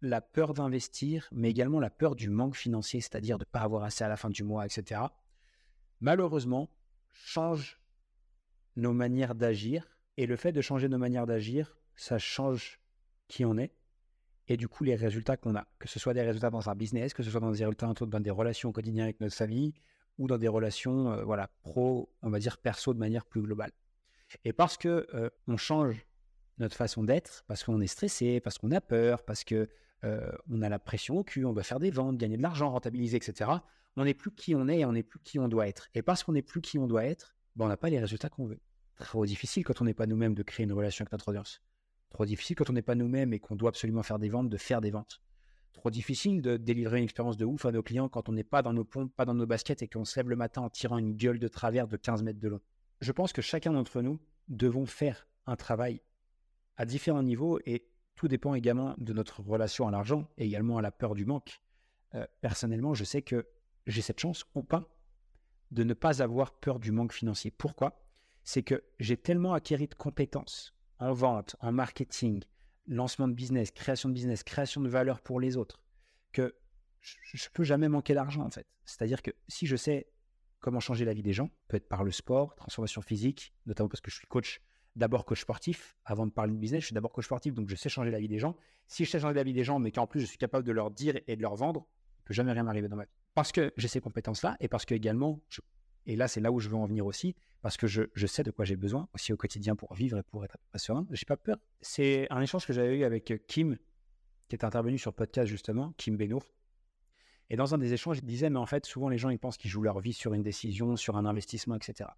la 0.02 0.22
peur 0.22 0.54
d'investir, 0.54 1.28
mais 1.32 1.50
également 1.50 1.80
la 1.80 1.90
peur 1.90 2.16
du 2.16 2.30
manque 2.30 2.56
financier, 2.56 3.02
c'est-à-dire 3.02 3.38
de 3.38 3.44
ne 3.44 3.50
pas 3.52 3.62
avoir 3.62 3.84
assez 3.84 4.04
à 4.04 4.08
la 4.08 4.18
fin 4.18 4.30
du 4.30 4.44
mois, 4.44 4.66
etc., 4.66 5.02
malheureusement, 6.02 6.70
change 7.12 7.82
nos 8.76 8.94
manières 8.94 9.36
d'agir. 9.36 9.98
Et 10.18 10.26
le 10.26 10.36
fait 10.36 10.52
de 10.52 10.62
changer 10.62 10.88
nos 10.88 10.98
manières 10.98 11.26
d'agir, 11.26 11.78
ça 11.96 12.20
change 12.20 12.80
qui 13.28 13.46
on 13.46 13.58
est 13.58 13.74
et 14.48 14.58
du 14.58 14.68
coup 14.68 14.84
les 14.84 14.96
résultats 14.96 15.38
qu'on 15.38 15.56
a, 15.56 15.68
que 15.80 15.88
ce 15.88 16.00
soit 16.00 16.14
des 16.14 16.22
résultats 16.22 16.50
dans 16.50 16.70
un 16.70 16.76
business, 16.76 17.14
que 17.14 17.24
ce 17.24 17.30
soit 17.30 17.40
dans 17.40 17.52
des 17.52 17.66
résultats 17.66 17.94
dans 17.94 18.20
des 18.20 18.32
relations 18.32 18.72
quotidiennes 18.72 19.04
avec 19.04 19.20
notre 19.20 19.36
famille 19.36 19.74
ou 20.18 20.28
dans 20.28 20.38
des 20.38 20.48
relations 20.48 21.12
euh, 21.12 21.24
voilà 21.24 21.50
pro, 21.64 22.10
on 22.22 22.30
va 22.30 22.40
dire 22.40 22.58
perso 22.58 22.94
de 22.94 23.00
manière 23.00 23.26
plus 23.26 23.42
globale. 23.42 23.72
Et 24.44 24.54
parce 24.54 24.78
que 24.78 25.08
euh, 25.14 25.30
on 25.48 25.58
change 25.58 26.06
notre 26.58 26.76
façon 26.76 27.04
d'être, 27.04 27.44
parce 27.48 27.64
qu'on 27.64 27.82
est 27.82 27.88
stressé, 27.88 28.40
parce 28.40 28.58
qu'on 28.58 28.72
a 28.72 28.82
peur, 28.82 29.24
parce 29.24 29.44
que 29.44 29.70
euh, 30.04 30.32
on 30.50 30.62
a 30.62 30.70
la 30.70 30.80
pression 30.80 31.18
au 31.18 31.24
cul, 31.24 31.46
on 31.46 31.54
doit 31.54 31.64
faire 31.64 31.80
des 31.80 31.92
ventes, 31.92 32.18
gagner 32.18 32.38
de 32.38 32.42
l'argent, 32.42 32.72
rentabiliser, 32.72 33.18
etc. 33.18 33.52
On 33.96 34.06
n'est 34.06 34.14
plus 34.14 34.32
qui 34.32 34.54
on 34.56 34.68
est 34.68 34.80
et 34.80 34.86
on 34.86 34.94
n'est 34.94 35.04
plus 35.04 35.20
qui 35.20 35.40
on 35.40 35.48
doit 35.48 35.68
être. 35.68 35.88
Et 35.96 36.02
parce 36.02 36.24
qu'on 36.24 36.34
n'est 36.34 36.44
plus 36.44 36.62
qui 36.62 36.78
on 36.78 36.88
doit 36.88 37.04
être, 37.04 37.36
ben, 37.56 37.66
on 37.66 37.68
n'a 37.68 37.78
pas 37.78 37.90
les 37.90 38.00
résultats 38.00 38.30
qu'on 38.30 38.46
veut. 38.46 38.60
Trop 38.98 39.26
difficile 39.26 39.64
quand 39.64 39.82
on 39.82 39.86
n'est 39.86 39.94
pas 39.94 40.06
nous-mêmes 40.06 40.36
de 40.36 40.44
créer 40.44 40.66
une 40.66 40.74
relation 40.74 41.04
avec 41.04 41.12
notre 41.12 41.30
audience. 41.30 41.62
Trop 42.10 42.26
difficile 42.26 42.56
quand 42.56 42.70
on 42.70 42.74
n'est 42.74 42.82
pas 42.82 42.96
nous-mêmes 42.96 43.34
et 43.34 43.40
qu'on 43.40 43.56
doit 43.56 43.70
absolument 43.70 44.04
faire 44.04 44.20
des 44.20 44.30
ventes, 44.30 44.50
de 44.50 44.58
faire 44.58 44.82
des 44.82 44.92
ventes. 44.92 45.22
Trop 45.74 45.90
difficile 45.90 46.42
de 46.42 46.58
délivrer 46.58 46.98
une 46.98 47.04
expérience 47.04 47.38
de 47.38 47.46
ouf 47.46 47.66
à 47.66 47.72
nos 47.72 47.84
clients 47.84 48.10
quand 48.10 48.30
on 48.30 48.32
n'est 48.32 48.44
pas 48.44 48.62
dans 48.62 48.74
nos 48.74 48.84
pompes, 48.84 49.14
pas 49.16 49.26
dans 49.26 49.36
nos 49.36 49.46
baskets 49.46 49.82
et 49.82 49.88
qu'on 49.88 50.06
se 50.06 50.20
lève 50.20 50.30
le 50.30 50.36
matin 50.36 50.62
en 50.62 50.70
tirant 50.70 50.98
une 50.98 51.16
gueule 51.16 51.40
de 51.40 51.48
travers 51.48 51.88
de 51.88 51.98
15 51.98 52.24
mètres 52.24 52.40
de 52.40 52.48
long. 52.48 52.62
Je 53.02 53.12
pense 53.12 53.34
que 53.34 53.42
chacun 53.42 53.74
d'entre 53.74 54.02
nous 54.02 54.20
devons 54.48 54.86
faire 54.86 55.28
un 55.46 55.56
travail 55.56 56.02
à 56.78 56.86
différents 56.86 57.24
niveaux 57.24 57.60
et 57.66 57.88
tout 58.18 58.28
dépend 58.28 58.56
également 58.56 58.96
de 58.98 59.14
notre 59.14 59.42
relation 59.42 59.88
à 59.88 59.92
l'argent 59.92 60.28
et 60.38 60.46
également 60.46 60.78
à 60.78 60.82
la 60.82 60.92
peur 60.92 61.16
du 61.16 61.26
manque. 61.26 61.62
Euh, 62.16 62.26
personnellement, 62.42 62.94
je 62.94 63.04
sais 63.04 63.22
que 63.22 63.48
j'ai 63.86 64.02
cette 64.02 64.20
chance 64.20 64.44
ou 64.56 64.64
pas 64.64 64.84
de 65.72 65.84
ne 65.84 65.94
pas 65.94 66.22
avoir 66.22 66.52
peur 66.60 66.80
du 66.80 66.92
manque 66.92 67.14
financier. 67.14 67.52
Pourquoi? 67.52 68.04
C'est 68.44 68.64
que 68.64 68.84
j'ai 69.00 69.18
tellement 69.18 69.54
acquéri 69.54 69.88
de 69.88 69.96
compétences 69.96 70.74
en 71.00 71.14
vente, 71.14 71.56
en 71.60 71.72
marketing, 71.72 72.44
lancement 72.88 73.28
de 73.28 73.34
business, 73.34 73.72
création 73.72 74.10
de 74.10 74.14
business, 74.14 74.44
création 74.44 74.82
de 74.82 74.90
valeur 74.90 75.22
pour 75.22 75.40
les 75.40 75.56
autres, 75.56 75.84
que 76.32 76.56
je 77.02 77.16
ne 77.34 77.54
peux 77.54 77.64
jamais 77.64 77.88
manquer 77.88 78.14
d'argent 78.14 78.44
en 78.44 78.50
fait. 78.50 78.66
C'est-à-dire 78.86 79.22
que 79.22 79.32
si 79.48 79.68
je 79.68 79.76
sais 79.76 80.08
comment 80.60 80.80
changer 80.80 81.06
la 81.06 81.14
vie 81.14 81.22
des 81.22 81.34
gens, 81.34 81.52
peut 81.68 81.78
être 81.78 81.88
par 81.88 82.04
le 82.04 82.12
sport, 82.12 82.56
transformation 82.56 83.02
physique, 83.02 83.54
notamment 83.66 83.90
parce 83.90 84.02
que 84.02 84.10
je 84.10 84.16
suis 84.16 84.28
coach, 84.28 84.62
d'abord 84.98 85.26
coach 85.26 85.42
sportif, 85.42 85.96
avant 86.04 86.26
de 86.26 86.32
parler 86.32 86.54
de 86.54 86.58
business, 86.58 86.82
je 86.82 86.86
suis 86.88 86.94
d'abord 86.94 87.14
coach 87.14 87.26
sportif, 87.26 87.54
donc 87.54 87.70
je 87.70 87.76
sais 87.76 87.90
changer 87.90 88.12
la 88.12 88.20
vie 88.20 88.28
des 88.28 88.40
gens. 88.40 88.56
Si 88.88 89.06
je 89.06 89.12
sais 89.12 89.20
changer 89.20 89.36
la 89.36 89.44
vie 89.44 89.54
des 89.54 89.64
gens, 89.64 89.80
mais 89.80 89.92
qu'en 89.92 90.08
plus 90.08 90.22
je 90.22 90.26
suis 90.26 90.38
capable 90.38 90.66
de 90.66 90.72
leur 90.72 90.92
dire 90.92 91.20
et 91.28 91.36
de 91.36 91.42
leur 91.42 91.56
vendre, 91.56 91.88
il 91.88 92.22
ne 92.22 92.26
peut 92.26 92.34
jamais 92.34 92.52
rien 92.52 92.64
m'arriver 92.64 92.88
dans 92.88 92.96
ma 92.96 93.04
vie. 93.04 93.12
Parce 93.36 93.52
que 93.52 93.72
j'ai 93.78 93.88
ces 93.88 94.02
compétences-là 94.02 94.58
et 94.60 94.68
parce 94.68 94.86
que 94.86 94.96
également, 94.96 95.40
et 96.06 96.16
là 96.16 96.28
c'est 96.28 96.42
là 96.42 96.52
où 96.52 96.60
je 96.60 96.68
veux 96.68 96.76
en 96.76 96.86
venir 96.86 97.06
aussi, 97.06 97.36
parce 97.62 97.78
que 97.78 97.88
je, 97.88 98.28
sais 98.28 98.44
de 98.44 98.52
quoi 98.52 98.66
j'ai 98.66 98.76
besoin 98.76 99.08
aussi 99.14 99.34
au 99.34 99.38
quotidien 99.38 99.76
pour 99.76 99.94
vivre 99.94 100.18
et 100.18 100.24
pour 100.24 100.44
être 100.44 100.58
serein. 100.76 101.06
J'ai 101.12 101.26
pas 101.26 101.38
peur. 101.38 101.58
C'est 101.82 102.28
un 102.32 102.42
échange 102.42 102.66
que 102.66 102.74
j'avais 102.74 102.98
eu 102.98 103.04
avec 103.04 103.32
euh, 103.32 103.38
Kim, 103.48 103.78
qui 104.48 104.56
est 104.56 104.64
intervenu 104.64 104.98
sur 104.98 105.12
le 105.12 105.16
podcast 105.16 105.48
justement, 105.48 105.94
Kim 105.98 106.18
Benour. 106.18 106.44
Et 107.50 107.56
dans 107.56 107.74
un 107.74 107.78
des 107.78 107.94
échanges, 107.94 108.18
il 108.18 108.26
disait, 108.26 108.50
mais 108.50 108.60
en 108.60 108.66
fait, 108.66 108.86
souvent 108.86 109.10
les 109.10 109.18
gens, 109.18 109.30
ils 109.30 109.40
pensent 109.40 109.58
qu'ils 109.58 109.72
jouent 109.72 109.82
leur 109.82 110.00
vie 110.00 110.14
sur 110.14 110.34
une 110.34 110.44
décision, 110.44 110.98
sur 110.98 111.16
un 111.16 111.26
investissement, 111.26 111.76
etc. 111.76 112.10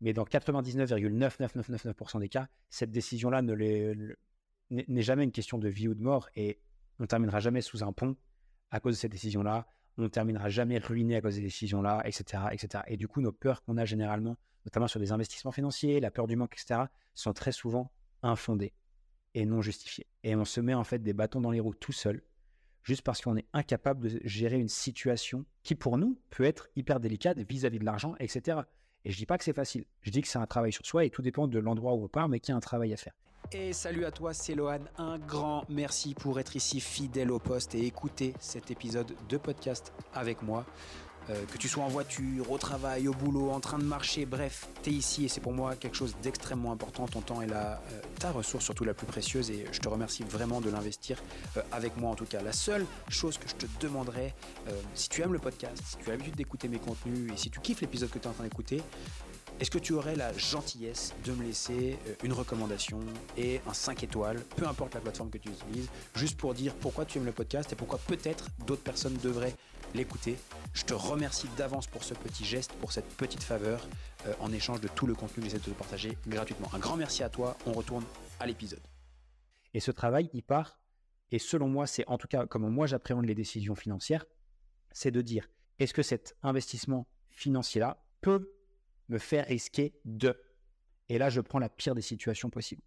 Mais 0.00 0.12
dans 0.12 0.24
99,99999% 0.24 2.20
des 2.20 2.28
cas, 2.28 2.48
cette 2.70 2.90
décision-là 2.90 3.42
n'est 3.42 5.02
jamais 5.02 5.24
une 5.24 5.32
question 5.32 5.58
de 5.58 5.68
vie 5.68 5.88
ou 5.88 5.94
de 5.94 6.02
mort 6.02 6.28
et 6.34 6.60
on 6.98 7.04
ne 7.04 7.06
terminera 7.06 7.40
jamais 7.40 7.60
sous 7.60 7.82
un 7.82 7.92
pont 7.92 8.16
à 8.70 8.80
cause 8.80 8.94
de 8.94 8.98
cette 8.98 9.12
décision-là. 9.12 9.66
On 9.96 10.02
ne 10.02 10.08
terminera 10.08 10.48
jamais 10.48 10.78
ruiné 10.78 11.16
à 11.16 11.20
cause 11.20 11.34
de 11.34 11.38
ces 11.38 11.44
décisions-là, 11.44 12.02
etc., 12.04 12.44
etc. 12.52 12.84
Et 12.86 12.96
du 12.96 13.08
coup, 13.08 13.20
nos 13.20 13.32
peurs 13.32 13.62
qu'on 13.62 13.76
a 13.76 13.84
généralement 13.84 14.36
notamment 14.64 14.88
sur 14.88 15.00
des 15.00 15.12
investissements 15.12 15.52
financiers, 15.52 15.98
la 15.98 16.10
peur 16.10 16.26
du 16.26 16.36
manque, 16.36 16.52
etc., 16.52 16.82
sont 17.14 17.32
très 17.32 17.52
souvent 17.52 17.90
infondées 18.22 18.74
et 19.34 19.46
non 19.46 19.62
justifiées. 19.62 20.06
Et 20.24 20.36
on 20.36 20.44
se 20.44 20.60
met 20.60 20.74
en 20.74 20.84
fait 20.84 21.02
des 21.02 21.12
bâtons 21.14 21.40
dans 21.40 21.50
les 21.50 21.60
roues 21.60 21.74
tout 21.74 21.92
seul, 21.92 22.22
juste 22.82 23.02
parce 23.02 23.20
qu'on 23.20 23.36
est 23.36 23.46
incapable 23.52 24.08
de 24.08 24.20
gérer 24.24 24.58
une 24.58 24.68
situation 24.68 25.46
qui 25.62 25.74
pour 25.74 25.96
nous 25.96 26.20
peut 26.30 26.44
être 26.44 26.68
hyper 26.76 27.00
délicate 27.00 27.38
vis-à-vis 27.38 27.78
de 27.78 27.84
l'argent, 27.84 28.14
etc. 28.20 28.60
Et 29.08 29.12
je 29.12 29.16
dis 29.16 29.24
pas 29.24 29.38
que 29.38 29.44
c'est 29.44 29.54
facile, 29.54 29.86
je 30.02 30.10
dis 30.10 30.20
que 30.20 30.28
c'est 30.28 30.38
un 30.38 30.46
travail 30.46 30.70
sur 30.70 30.84
soi 30.84 31.06
et 31.06 31.08
tout 31.08 31.22
dépend 31.22 31.48
de 31.48 31.58
l'endroit 31.58 31.94
où 31.94 32.04
on 32.04 32.08
part, 32.08 32.28
mais 32.28 32.40
qu'il 32.40 32.52
y 32.52 32.54
a 32.54 32.56
un 32.56 32.60
travail 32.60 32.92
à 32.92 32.98
faire. 32.98 33.14
Et 33.52 33.72
salut 33.72 34.04
à 34.04 34.10
toi, 34.10 34.34
c'est 34.34 34.54
Lohan. 34.54 34.80
Un 34.98 35.18
grand 35.18 35.64
merci 35.70 36.14
pour 36.14 36.38
être 36.38 36.56
ici 36.56 36.78
fidèle 36.78 37.32
au 37.32 37.38
poste 37.38 37.74
et 37.74 37.86
écouter 37.86 38.34
cet 38.38 38.70
épisode 38.70 39.14
de 39.30 39.36
podcast 39.38 39.94
avec 40.12 40.42
moi. 40.42 40.66
Euh, 41.30 41.44
que 41.52 41.58
tu 41.58 41.68
sois 41.68 41.84
en 41.84 41.88
voiture, 41.88 42.50
au 42.50 42.56
travail, 42.56 43.06
au 43.06 43.12
boulot, 43.12 43.50
en 43.50 43.60
train 43.60 43.78
de 43.78 43.84
marcher, 43.84 44.24
bref, 44.24 44.68
tu 44.82 44.90
ici 44.90 45.26
et 45.26 45.28
c'est 45.28 45.40
pour 45.40 45.52
moi 45.52 45.76
quelque 45.76 45.96
chose 45.96 46.16
d'extrêmement 46.22 46.72
important. 46.72 47.06
Ton 47.06 47.20
temps 47.20 47.42
est 47.42 47.46
la, 47.46 47.82
euh, 47.92 48.00
ta 48.18 48.30
ressource 48.30 48.64
surtout 48.64 48.84
la 48.84 48.94
plus 48.94 49.06
précieuse 49.06 49.50
et 49.50 49.66
je 49.70 49.78
te 49.78 49.88
remercie 49.88 50.22
vraiment 50.22 50.60
de 50.62 50.70
l'investir 50.70 51.22
euh, 51.56 51.62
avec 51.70 51.96
moi 51.98 52.10
en 52.10 52.14
tout 52.14 52.24
cas. 52.24 52.40
La 52.42 52.52
seule 52.52 52.86
chose 53.10 53.36
que 53.36 53.48
je 53.48 53.54
te 53.54 53.66
demanderais, 53.80 54.34
si 54.94 55.08
tu 55.08 55.22
aimes 55.22 55.32
le 55.32 55.38
podcast, 55.38 55.82
si 55.84 55.96
tu 55.96 56.08
as 56.08 56.12
l'habitude 56.12 56.36
d'écouter 56.36 56.68
mes 56.68 56.78
contenus 56.78 57.32
et 57.32 57.36
si 57.36 57.50
tu 57.50 57.60
kiffes 57.60 57.80
l'épisode 57.80 58.10
que 58.10 58.18
tu 58.18 58.24
es 58.24 58.28
en 58.28 58.32
train 58.32 58.44
d'écouter, 58.44 58.82
est-ce 59.60 59.70
que 59.70 59.78
tu 59.78 59.92
aurais 59.94 60.14
la 60.14 60.32
gentillesse 60.36 61.14
de 61.24 61.32
me 61.32 61.42
laisser 61.42 61.98
une 62.22 62.32
recommandation 62.32 63.00
et 63.36 63.60
un 63.66 63.74
5 63.74 64.02
étoiles, 64.04 64.40
peu 64.56 64.66
importe 64.66 64.94
la 64.94 65.00
plateforme 65.00 65.30
que 65.30 65.38
tu 65.38 65.48
utilises, 65.48 65.88
juste 66.14 66.36
pour 66.36 66.54
dire 66.54 66.74
pourquoi 66.74 67.04
tu 67.04 67.18
aimes 67.18 67.24
le 67.24 67.32
podcast 67.32 67.72
et 67.72 67.76
pourquoi 67.76 67.98
peut-être 68.06 68.46
d'autres 68.66 68.82
personnes 68.82 69.16
devraient 69.22 69.54
l'écouter. 69.94 70.36
Je 70.74 70.84
te 70.84 70.94
remercie 70.94 71.48
d'avance 71.56 71.86
pour 71.86 72.04
ce 72.04 72.14
petit 72.14 72.44
geste, 72.44 72.72
pour 72.74 72.92
cette 72.92 73.08
petite 73.16 73.42
faveur, 73.42 73.86
euh, 74.26 74.34
en 74.40 74.52
échange 74.52 74.80
de 74.80 74.88
tout 74.88 75.06
le 75.06 75.14
contenu 75.14 75.42
que 75.42 75.50
j'essaie 75.50 75.58
de 75.58 75.64
te 75.64 75.70
partager 75.70 76.16
gratuitement. 76.26 76.68
Un 76.72 76.78
grand 76.78 76.96
merci 76.96 77.22
à 77.22 77.28
toi, 77.28 77.56
on 77.66 77.72
retourne 77.72 78.04
à 78.40 78.46
l'épisode. 78.46 78.82
Et 79.74 79.80
ce 79.80 79.90
travail, 79.90 80.30
il 80.32 80.42
part, 80.42 80.78
et 81.30 81.38
selon 81.38 81.68
moi, 81.68 81.86
c'est 81.86 82.06
en 82.08 82.18
tout 82.18 82.28
cas 82.28 82.46
comment 82.46 82.70
moi 82.70 82.86
j'appréhende 82.86 83.26
les 83.26 83.34
décisions 83.34 83.74
financières, 83.74 84.24
c'est 84.92 85.10
de 85.10 85.20
dire, 85.20 85.48
est-ce 85.78 85.94
que 85.94 86.02
cet 86.02 86.36
investissement 86.42 87.06
financier-là 87.30 88.02
peut 88.20 88.52
me 89.08 89.18
faire 89.18 89.46
risquer 89.46 89.94
de... 90.04 90.40
Et 91.08 91.18
là, 91.18 91.30
je 91.30 91.40
prends 91.40 91.58
la 91.58 91.68
pire 91.68 91.94
des 91.94 92.02
situations 92.02 92.50
possibles. 92.50 92.82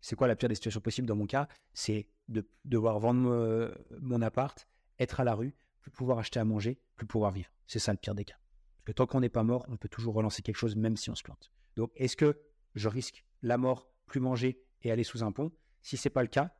C'est 0.00 0.14
quoi 0.14 0.28
la 0.28 0.36
pire 0.36 0.48
des 0.48 0.54
situations 0.54 0.80
possibles 0.80 1.08
dans 1.08 1.16
mon 1.16 1.26
cas? 1.26 1.48
C'est 1.72 2.08
de 2.28 2.48
devoir 2.64 2.98
vendre 2.98 3.74
mon 4.00 4.22
appart, 4.22 4.68
être 4.98 5.20
à 5.20 5.24
la 5.24 5.34
rue, 5.34 5.54
plus 5.86 5.92
pouvoir 5.92 6.18
acheter 6.18 6.40
à 6.40 6.44
manger, 6.44 6.80
plus 6.96 7.06
pouvoir 7.06 7.30
vivre. 7.30 7.48
C'est 7.68 7.78
ça 7.78 7.92
le 7.92 7.98
pire 7.98 8.16
des 8.16 8.24
cas. 8.24 8.34
Parce 8.78 8.86
que 8.86 8.92
tant 8.92 9.06
qu'on 9.06 9.20
n'est 9.20 9.28
pas 9.28 9.44
mort, 9.44 9.64
on 9.68 9.76
peut 9.76 9.88
toujours 9.88 10.14
relancer 10.14 10.42
quelque 10.42 10.56
chose 10.56 10.74
même 10.74 10.96
si 10.96 11.10
on 11.10 11.14
se 11.14 11.22
plante. 11.22 11.52
Donc 11.76 11.92
est-ce 11.94 12.16
que 12.16 12.42
je 12.74 12.88
risque 12.88 13.24
la 13.42 13.56
mort, 13.56 13.88
plus 14.06 14.18
manger 14.18 14.60
et 14.82 14.90
aller 14.90 15.04
sous 15.04 15.22
un 15.22 15.30
pont? 15.30 15.52
Si 15.82 15.96
c'est 15.96 16.10
pas 16.10 16.22
le 16.22 16.28
cas, 16.28 16.50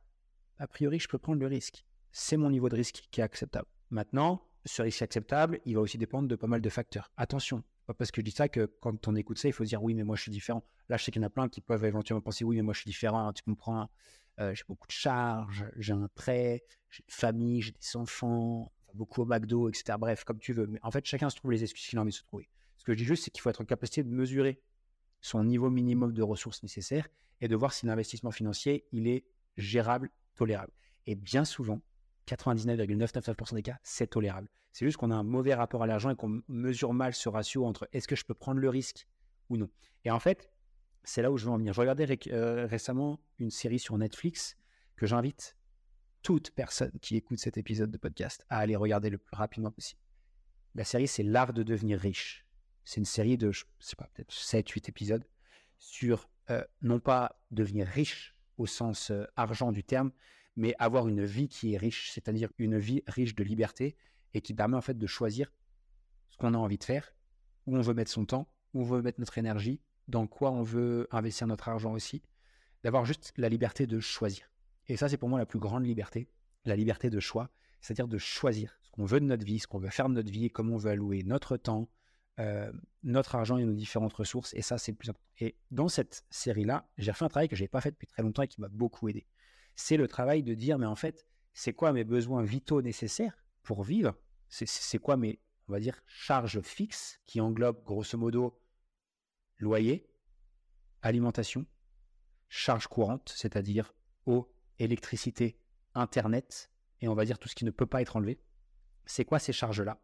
a 0.59 0.67
priori 0.67 0.97
je 0.99 1.09
peux 1.09 1.17
prendre 1.17 1.41
le 1.41 1.47
risque. 1.47 1.83
C'est 2.13 2.37
mon 2.37 2.49
niveau 2.49 2.69
de 2.69 2.75
risque 2.77 3.05
qui 3.11 3.19
est 3.19 3.23
acceptable. 3.23 3.67
Maintenant, 3.89 4.47
ce 4.63 4.81
risque 4.81 5.01
acceptable, 5.01 5.59
il 5.65 5.75
va 5.75 5.81
aussi 5.81 5.97
dépendre 5.97 6.29
de 6.29 6.35
pas 6.37 6.47
mal 6.47 6.61
de 6.61 6.69
facteurs. 6.69 7.11
Attention, 7.17 7.65
pas 7.85 7.93
parce 7.93 8.11
que 8.11 8.21
je 8.21 8.25
dis 8.25 8.31
ça 8.31 8.47
que 8.47 8.77
quand 8.79 9.09
on 9.09 9.15
écoute 9.17 9.39
ça, 9.39 9.49
il 9.49 9.53
faut 9.53 9.65
dire 9.65 9.83
oui, 9.83 9.93
mais 9.93 10.05
moi 10.05 10.15
je 10.15 10.21
suis 10.21 10.31
différent. 10.31 10.63
Là, 10.87 10.95
je 10.95 11.03
sais 11.03 11.11
qu'il 11.11 11.21
y 11.21 11.25
en 11.25 11.27
a 11.27 11.29
plein 11.29 11.49
qui 11.49 11.59
peuvent 11.59 11.83
éventuellement 11.83 12.21
penser 12.21 12.45
oui, 12.45 12.55
mais 12.55 12.61
moi 12.61 12.73
je 12.73 12.79
suis 12.79 12.89
différent, 12.89 13.33
tu 13.33 13.43
comprends. 13.43 13.89
Euh, 14.39 14.55
j'ai 14.55 14.63
beaucoup 14.69 14.87
de 14.87 14.93
charges, 14.93 15.65
j'ai 15.75 15.91
un 15.91 16.07
prêt, 16.15 16.63
j'ai 16.89 17.03
une 17.03 17.13
famille, 17.13 17.61
j'ai 17.61 17.71
des 17.71 17.97
enfants, 17.97 18.71
beaucoup 18.97 19.21
au 19.21 19.25
McDo, 19.25 19.69
etc. 19.69 19.97
Bref, 19.99 20.23
comme 20.23 20.39
tu 20.39 20.53
veux. 20.53 20.67
Mais 20.67 20.79
en 20.83 20.91
fait, 20.91 21.05
chacun 21.05 21.29
se 21.29 21.37
trouve 21.37 21.51
les 21.51 21.63
excuses 21.63 21.87
qu'il 21.87 21.97
a 21.99 22.01
envie 22.01 22.11
de 22.11 22.15
se 22.15 22.23
trouver. 22.23 22.49
Ce 22.77 22.83
que 22.83 22.93
je 22.93 22.97
dis 22.97 23.05
juste, 23.05 23.23
c'est 23.23 23.31
qu'il 23.31 23.41
faut 23.41 23.49
être 23.49 23.61
en 23.61 23.65
capacité 23.65 24.03
de 24.03 24.09
mesurer 24.09 24.61
son 25.21 25.43
niveau 25.43 25.69
minimum 25.69 26.13
de 26.13 26.23
ressources 26.23 26.63
nécessaires 26.63 27.07
et 27.41 27.47
de 27.47 27.55
voir 27.55 27.73
si 27.73 27.85
l'investissement 27.85 28.31
financier, 28.31 28.85
il 28.91 29.07
est 29.07 29.25
gérable 29.57 30.09
tolérable. 30.35 30.71
Et 31.05 31.15
bien 31.15 31.45
souvent, 31.45 31.81
99,999% 32.27 33.55
des 33.55 33.63
cas, 33.63 33.77
c'est 33.83 34.07
tolérable. 34.07 34.49
C'est 34.71 34.85
juste 34.85 34.97
qu'on 34.97 35.11
a 35.11 35.15
un 35.15 35.23
mauvais 35.23 35.53
rapport 35.53 35.83
à 35.83 35.87
l'argent 35.87 36.09
et 36.09 36.15
qu'on 36.15 36.41
mesure 36.47 36.93
mal 36.93 37.13
ce 37.13 37.29
ratio 37.29 37.65
entre 37.65 37.87
est-ce 37.93 38.07
que 38.07 38.15
je 38.15 38.25
peux 38.25 38.33
prendre 38.33 38.59
le 38.59 38.69
risque 38.69 39.07
ou 39.49 39.57
non. 39.57 39.69
Et 40.03 40.11
en 40.11 40.19
fait, 40.19 40.51
c'est 41.03 41.21
là 41.21 41.31
où 41.31 41.37
je 41.37 41.45
veux 41.45 41.51
en 41.51 41.57
venir. 41.57 41.73
Je 41.73 41.79
regardais 41.79 42.19
euh, 42.31 42.67
récemment 42.67 43.19
une 43.39 43.49
série 43.49 43.79
sur 43.79 43.97
Netflix 43.97 44.57
que 44.95 45.05
j'invite 45.05 45.56
toute 46.27 46.51
personne 46.51 46.91
qui 46.99 47.15
écoute 47.15 47.39
cet 47.39 47.55
épisode 47.55 47.89
de 47.89 47.97
podcast 47.97 48.45
à 48.49 48.57
aller 48.57 48.75
regarder 48.75 49.09
le 49.09 49.17
plus 49.17 49.33
rapidement 49.33 49.71
possible. 49.71 50.01
La 50.75 50.83
série, 50.83 51.07
c'est 51.07 51.23
L'art 51.23 51.53
de 51.53 51.63
devenir 51.63 51.97
riche. 51.97 52.45
C'est 52.83 52.99
une 52.99 53.05
série 53.05 53.37
de, 53.37 53.53
je 53.53 53.63
sais 53.79 53.95
pas, 53.95 54.09
peut-être 54.13 54.33
7-8 54.33 54.89
épisodes 54.89 55.25
sur 55.77 56.29
euh, 56.49 56.65
non 56.81 56.99
pas 56.99 57.41
devenir 57.51 57.87
riche 57.87 58.35
au 58.57 58.65
sens 58.65 59.09
euh, 59.09 59.23
argent 59.37 59.71
du 59.71 59.85
terme, 59.85 60.11
mais 60.57 60.75
avoir 60.79 61.07
une 61.07 61.23
vie 61.23 61.47
qui 61.47 61.75
est 61.75 61.77
riche, 61.77 62.11
c'est-à-dire 62.11 62.49
une 62.57 62.77
vie 62.77 63.03
riche 63.07 63.33
de 63.33 63.45
liberté 63.45 63.95
et 64.33 64.41
qui 64.41 64.53
permet 64.53 64.75
en 64.75 64.81
fait 64.81 64.97
de 64.97 65.07
choisir 65.07 65.53
ce 66.31 66.35
qu'on 66.35 66.53
a 66.55 66.57
envie 66.57 66.77
de 66.77 66.83
faire, 66.83 67.15
où 67.67 67.77
on 67.77 67.81
veut 67.81 67.93
mettre 67.93 68.11
son 68.11 68.25
temps, 68.25 68.51
où 68.73 68.81
on 68.81 68.85
veut 68.85 69.01
mettre 69.01 69.21
notre 69.21 69.37
énergie, 69.37 69.79
dans 70.09 70.27
quoi 70.27 70.51
on 70.51 70.61
veut 70.61 71.07
investir 71.09 71.47
notre 71.47 71.69
argent 71.69 71.93
aussi, 71.93 72.21
d'avoir 72.83 73.05
juste 73.05 73.31
la 73.37 73.47
liberté 73.47 73.87
de 73.87 74.01
choisir. 74.01 74.49
Et 74.87 74.97
ça, 74.97 75.09
c'est 75.09 75.17
pour 75.17 75.29
moi 75.29 75.39
la 75.39 75.45
plus 75.45 75.59
grande 75.59 75.85
liberté, 75.85 76.29
la 76.65 76.75
liberté 76.75 77.09
de 77.09 77.19
choix, 77.19 77.49
c'est-à-dire 77.81 78.07
de 78.07 78.17
choisir 78.17 78.77
ce 78.81 78.91
qu'on 78.91 79.05
veut 79.05 79.19
de 79.19 79.25
notre 79.25 79.45
vie, 79.45 79.59
ce 79.59 79.67
qu'on 79.67 79.79
veut 79.79 79.89
faire 79.89 80.09
de 80.09 80.13
notre 80.13 80.31
vie, 80.31 80.49
comment 80.49 80.75
on 80.75 80.77
veut 80.77 80.91
allouer 80.91 81.23
notre 81.23 81.57
temps, 81.57 81.89
euh, 82.39 82.71
notre 83.03 83.35
argent 83.35 83.57
et 83.57 83.65
nos 83.65 83.73
différentes 83.73 84.13
ressources. 84.13 84.53
Et 84.53 84.61
ça, 84.61 84.77
c'est 84.77 84.91
le 84.91 84.97
plus 84.97 85.09
important. 85.09 85.29
Et 85.39 85.55
dans 85.71 85.87
cette 85.87 86.25
série-là, 86.29 86.87
j'ai 86.97 87.11
refait 87.11 87.25
un 87.25 87.29
travail 87.29 87.49
que 87.49 87.55
je 87.55 87.61
n'avais 87.61 87.69
pas 87.69 87.81
fait 87.81 87.91
depuis 87.91 88.07
très 88.07 88.23
longtemps 88.23 88.43
et 88.43 88.47
qui 88.47 88.61
m'a 88.61 88.69
beaucoup 88.69 89.07
aidé 89.09 89.27
c'est 89.77 89.95
le 89.95 90.07
travail 90.07 90.43
de 90.43 90.53
dire, 90.55 90.77
mais 90.77 90.87
en 90.87 90.95
fait, 90.95 91.25
c'est 91.53 91.71
quoi 91.71 91.93
mes 91.93 92.03
besoins 92.03 92.43
vitaux 92.43 92.81
nécessaires 92.81 93.37
pour 93.63 93.83
vivre? 93.83 94.15
C'est 94.49 94.97
quoi 94.97 95.17
mes, 95.17 95.39
on 95.67 95.73
va 95.73 95.79
dire, 95.79 96.01
charges 96.07 96.61
fixes 96.61 97.19
qui 97.25 97.39
englobent 97.39 97.83
grosso 97.83 98.17
modo 98.17 98.59
loyer, 99.59 100.09
alimentation, 101.01 101.65
charges 102.49 102.87
courantes, 102.87 103.31
c'est-à-dire 103.35 103.93
eau, 104.25 104.51
électricité, 104.79 105.59
internet, 105.93 106.71
et 107.01 107.07
on 107.07 107.15
va 107.15 107.25
dire 107.25 107.39
tout 107.39 107.47
ce 107.49 107.55
qui 107.55 107.65
ne 107.65 107.71
peut 107.71 107.85
pas 107.85 108.01
être 108.01 108.15
enlevé. 108.15 108.39
C'est 109.05 109.25
quoi 109.25 109.39
ces 109.39 109.53
charges-là? 109.53 109.99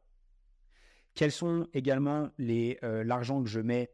Quels 1.13 1.31
sont 1.31 1.67
également 1.73 2.31
euh, 2.39 3.03
l'argent 3.03 3.43
que 3.43 3.49
je 3.49 3.59
mets, 3.59 3.93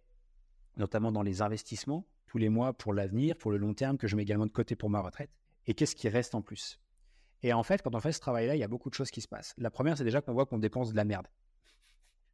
notamment 0.78 1.12
dans 1.12 1.24
les 1.24 1.42
investissements, 1.42 2.08
tous 2.28 2.38
les 2.38 2.50
mois 2.50 2.74
pour 2.74 2.94
l'avenir, 2.94 3.36
pour 3.38 3.52
le 3.52 3.58
long 3.58 3.74
terme, 3.74 3.98
que 3.98 4.08
je 4.08 4.16
mets 4.16 4.24
également 4.24 4.46
de 4.46 4.52
côté 4.52 4.76
pour 4.76 4.90
ma 4.90 5.02
retraite 5.02 5.32
et 5.70 5.76
qu'est-ce 5.76 5.96
qui 5.96 6.10
reste 6.10 6.34
en 6.34 6.42
plus? 6.42 6.80
Et 7.44 7.54
en 7.54 7.64
fait, 7.64 7.82
quand 7.82 7.94
on 7.94 8.00
fait 8.00 8.12
ce 8.12 8.20
travail-là, 8.20 8.56
il 8.56 8.60
y 8.60 8.64
a 8.64 8.68
beaucoup 8.68 8.90
de 8.90 8.96
choses 8.96 9.12
qui 9.12 9.22
se 9.22 9.28
passent. 9.28 9.54
La 9.58 9.70
première, 9.70 9.98
c'est 9.98 10.04
déjà 10.04 10.20
qu'on 10.20 10.34
voit 10.34 10.48
qu'on 10.48 10.58
dépense 10.58 10.92
de 10.92 10.96
la 10.96 11.06
merde. 11.06 11.28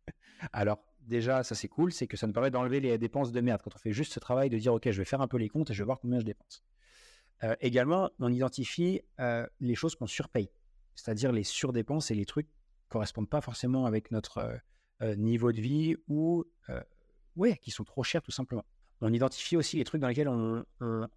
Alors, 0.53 0.79
déjà, 1.01 1.43
ça 1.43 1.53
c'est 1.53 1.67
cool, 1.67 1.91
c'est 1.91 2.07
que 2.07 2.17
ça 2.17 2.27
nous 2.27 2.33
permet 2.33 2.49
d'enlever 2.49 2.79
les 2.79 2.97
dépenses 2.97 3.33
de 3.33 3.41
merde. 3.41 3.61
Quand 3.61 3.75
on 3.75 3.77
fait 3.77 3.91
juste 3.91 4.13
ce 4.13 4.19
travail 4.19 4.49
de 4.49 4.57
dire, 4.57 4.73
OK, 4.73 4.89
je 4.89 4.97
vais 4.97 5.05
faire 5.05 5.21
un 5.21 5.27
peu 5.27 5.37
les 5.37 5.49
comptes 5.49 5.69
et 5.69 5.73
je 5.73 5.83
vais 5.83 5.85
voir 5.85 5.99
combien 5.99 6.19
je 6.19 6.25
dépense. 6.25 6.63
Euh, 7.43 7.55
également, 7.59 8.09
on 8.19 8.31
identifie 8.31 9.01
euh, 9.19 9.45
les 9.59 9.75
choses 9.75 9.95
qu'on 9.95 10.07
surpaye, 10.07 10.49
c'est-à-dire 10.95 11.31
les 11.31 11.43
surdépenses 11.43 12.11
et 12.11 12.15
les 12.15 12.25
trucs 12.25 12.47
qui 12.47 12.87
ne 12.87 12.91
correspondent 12.91 13.29
pas 13.29 13.41
forcément 13.41 13.85
avec 13.85 14.11
notre 14.11 14.59
euh, 15.01 15.15
niveau 15.15 15.51
de 15.51 15.61
vie 15.61 15.95
ou 16.07 16.45
ouais, 17.35 17.57
qui 17.57 17.71
sont 17.71 17.83
trop 17.83 18.03
chers 18.03 18.21
tout 18.21 18.31
simplement 18.31 18.63
on 19.01 19.13
identifie 19.13 19.57
aussi 19.57 19.77
les 19.77 19.83
trucs 19.83 20.01
dans 20.01 20.07
lesquels 20.07 20.29
on, 20.29 20.65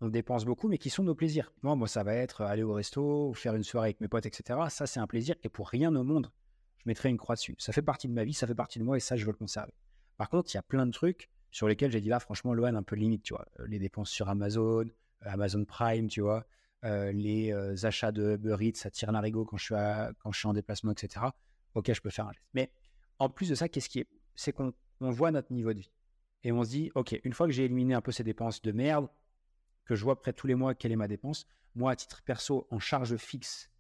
dépense 0.03 0.45
beaucoup, 0.45 0.69
mais 0.69 0.79
qui 0.79 0.91
sont 0.91 1.03
nos 1.03 1.15
plaisirs. 1.15 1.53
Moi, 1.63 1.89
ça 1.89 2.03
va 2.03 2.15
être 2.15 2.43
aller 2.43 2.63
au 2.63 2.73
resto, 2.73 3.33
faire 3.35 3.55
une 3.55 3.63
soirée 3.63 3.89
avec 3.89 4.01
mes 4.01 4.09
potes, 4.09 4.27
etc. 4.27 4.61
Ça, 4.69 4.87
c'est 4.87 5.01
un 5.01 5.07
plaisir. 5.07 5.37
Et 5.43 5.49
pour 5.49 5.69
rien 5.69 5.95
au 5.95 6.05
monde, 6.05 6.31
je 6.79 6.85
mettrai 6.87 7.09
une 7.09 7.17
croix 7.17 7.37
dessus. 7.37 7.55
Ça 7.59 7.73
fait 7.73 7.83
partie 7.83 8.09
de 8.09 8.13
ma 8.13 8.25
vie, 8.25 8.35
ça 8.35 8.47
fait 8.47 8.55
partie 8.55 8.79
de 8.79 8.85
moi, 8.85 8.97
et 8.97 9.01
ça, 9.01 9.17
je 9.17 9.25
veux 9.25 9.33
le 9.33 9.39
conserver. 9.39 9.73
Par 10.17 10.29
contre, 10.29 10.53
il 10.53 10.57
y 10.57 10.59
a 10.59 10.63
plein 10.63 10.87
de 10.87 10.93
trucs 10.93 11.31
sur 11.51 11.69
lesquels 11.69 11.91
j'ai 11.91 12.01
dit 12.01 12.09
là, 12.09 12.21
franchement, 12.21 12.53
Loan, 12.53 12.75
un 12.75 12.83
peu 12.83 12.97
limite, 12.97 13.23
tu 13.23 13.35
vois. 13.35 13.47
Les 13.67 13.79
dépenses 13.79 14.11
sur 14.11 14.29
Amazon, 14.29 14.85
Amazon 15.23 15.65
Prime, 15.65 16.09
tu 16.09 16.21
vois. 16.21 16.47
Euh, 16.85 17.11
les 17.11 17.53
achats 17.85 18.13
de 18.13 18.35
Uber 18.35 18.73
à 18.85 18.91
tire 18.91 19.11
larigot 19.11 19.45
quand 19.45 19.57
je 19.57 19.65
suis 19.65 19.75
quand 20.21 20.31
je 20.31 20.39
suis 20.39 20.49
en 20.49 20.53
déplacement, 20.53 20.93
etc. 20.93 21.27
Ok, 21.75 21.93
je 21.93 22.01
peux 22.01 22.11
faire 22.11 22.27
un 22.27 22.33
geste. 22.33 22.47
Mais 22.55 22.71
en 23.19 23.29
plus 23.29 23.49
de 23.49 23.55
ça, 23.55 23.69
qu'est-ce 23.69 23.89
qui 23.89 24.01
est, 24.01 24.09
c'est 24.37 24.53
qu'on 24.53 24.73
voit 25.01 25.31
notre 25.31 25.53
niveau 25.53 25.73
de 25.73 25.81
vie 25.81 25.91
et 26.45 26.53
on 26.53 26.63
se 26.63 26.71
dit, 26.71 26.91
OK, 26.95 27.19
une 27.25 27.33
fois 27.33 27.47
que 27.47 27.53
j'ai 27.53 27.65
éliminé 27.65 27.95
un 27.95 28.01
peu 28.01 28.13
ces 28.13 28.25
dépenses 28.25 28.63
de 28.63 28.73
merde, 28.73 29.09
que 29.85 29.95
je 29.95 30.05
vois 30.05 30.21
près 30.21 30.33
tous 30.33 30.47
les 30.47 30.55
mois 30.55 30.75
quelle 30.75 30.93
est 30.93 30.97
ma 30.97 31.09
dépense, 31.09 31.47
moi, 31.75 31.93
à 31.93 31.97
titre 31.97 32.23
perso, 32.23 32.67
en 32.71 32.79
charge 32.79 33.17
fixe, 33.17 33.71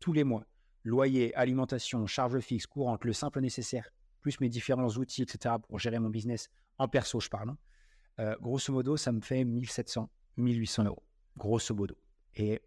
tous 0.00 0.12
les 0.12 0.24
mois, 0.24 0.46
loyer, 0.84 1.34
alimentation, 1.34 2.06
charge 2.06 2.40
fixe, 2.40 2.66
courante, 2.66 3.04
le 3.04 3.12
simple 3.12 3.40
nécessaire, 3.40 3.90
plus 4.20 4.40
mes 4.40 4.48
différents 4.48 4.88
outils, 4.88 5.22
etc., 5.22 5.56
pour 5.68 5.78
gérer 5.78 5.98
mon 5.98 6.10
business, 6.10 6.50
en 6.78 6.88
perso, 6.88 7.20
je 7.20 7.28
parle, 7.28 7.50
hein, 7.50 7.58
euh, 8.20 8.36
grosso 8.40 8.72
modo, 8.72 8.96
ça 8.96 9.12
me 9.12 9.20
fait 9.20 9.44
1700, 9.44 10.10
1800 10.38 10.84
euros, 10.84 11.02
grosso 11.36 11.74
modo. 11.74 11.96
Et 12.34 12.60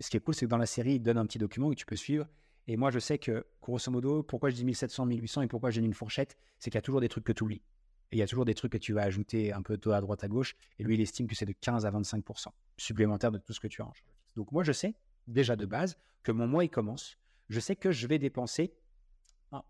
ce 0.00 0.10
qui 0.10 0.16
est 0.16 0.20
cool, 0.20 0.34
c'est 0.34 0.46
que 0.46 0.50
dans 0.50 0.58
la 0.58 0.66
série, 0.66 0.94
il 0.94 1.00
donne 1.00 1.18
un 1.18 1.26
petit 1.26 1.38
document 1.38 1.70
que 1.70 1.74
tu 1.74 1.86
peux 1.86 1.96
suivre. 1.96 2.26
Et 2.66 2.76
moi, 2.76 2.90
je 2.90 2.98
sais 2.98 3.18
que, 3.18 3.46
grosso 3.62 3.90
modo, 3.90 4.22
pourquoi 4.22 4.50
je 4.50 4.56
dis 4.56 4.64
1700, 4.64 5.06
1800 5.06 5.42
et 5.42 5.46
pourquoi 5.48 5.70
j'ai 5.70 5.80
une 5.80 5.94
fourchette, 5.94 6.36
c'est 6.58 6.70
qu'il 6.70 6.76
y 6.76 6.78
a 6.78 6.82
toujours 6.82 7.00
des 7.00 7.08
trucs 7.08 7.24
que 7.24 7.32
tu 7.32 7.44
oublies. 7.44 7.62
Et 8.10 8.16
il 8.16 8.18
y 8.18 8.22
a 8.22 8.26
toujours 8.26 8.44
des 8.44 8.54
trucs 8.54 8.72
que 8.72 8.78
tu 8.78 8.92
vas 8.92 9.02
ajouter 9.02 9.52
un 9.52 9.62
peu 9.62 9.76
toi 9.76 9.96
à 9.96 10.00
droite 10.00 10.24
à 10.24 10.28
gauche. 10.28 10.56
Et 10.78 10.84
lui, 10.84 10.94
il 10.94 11.00
estime 11.00 11.26
que 11.26 11.34
c'est 11.34 11.46
de 11.46 11.52
15 11.52 11.84
à 11.84 11.90
25% 11.90 12.48
supplémentaire 12.76 13.30
de 13.30 13.38
tout 13.38 13.52
ce 13.52 13.60
que 13.60 13.68
tu 13.68 13.82
as. 13.82 13.90
Donc 14.36 14.52
moi, 14.52 14.64
je 14.64 14.72
sais 14.72 14.94
déjà 15.26 15.56
de 15.56 15.66
base 15.66 15.98
que 16.22 16.32
mon 16.32 16.46
mois, 16.46 16.64
il 16.64 16.70
commence. 16.70 17.18
Je 17.48 17.60
sais 17.60 17.76
que 17.76 17.90
je 17.90 18.06
vais 18.06 18.18
dépenser, 18.18 18.74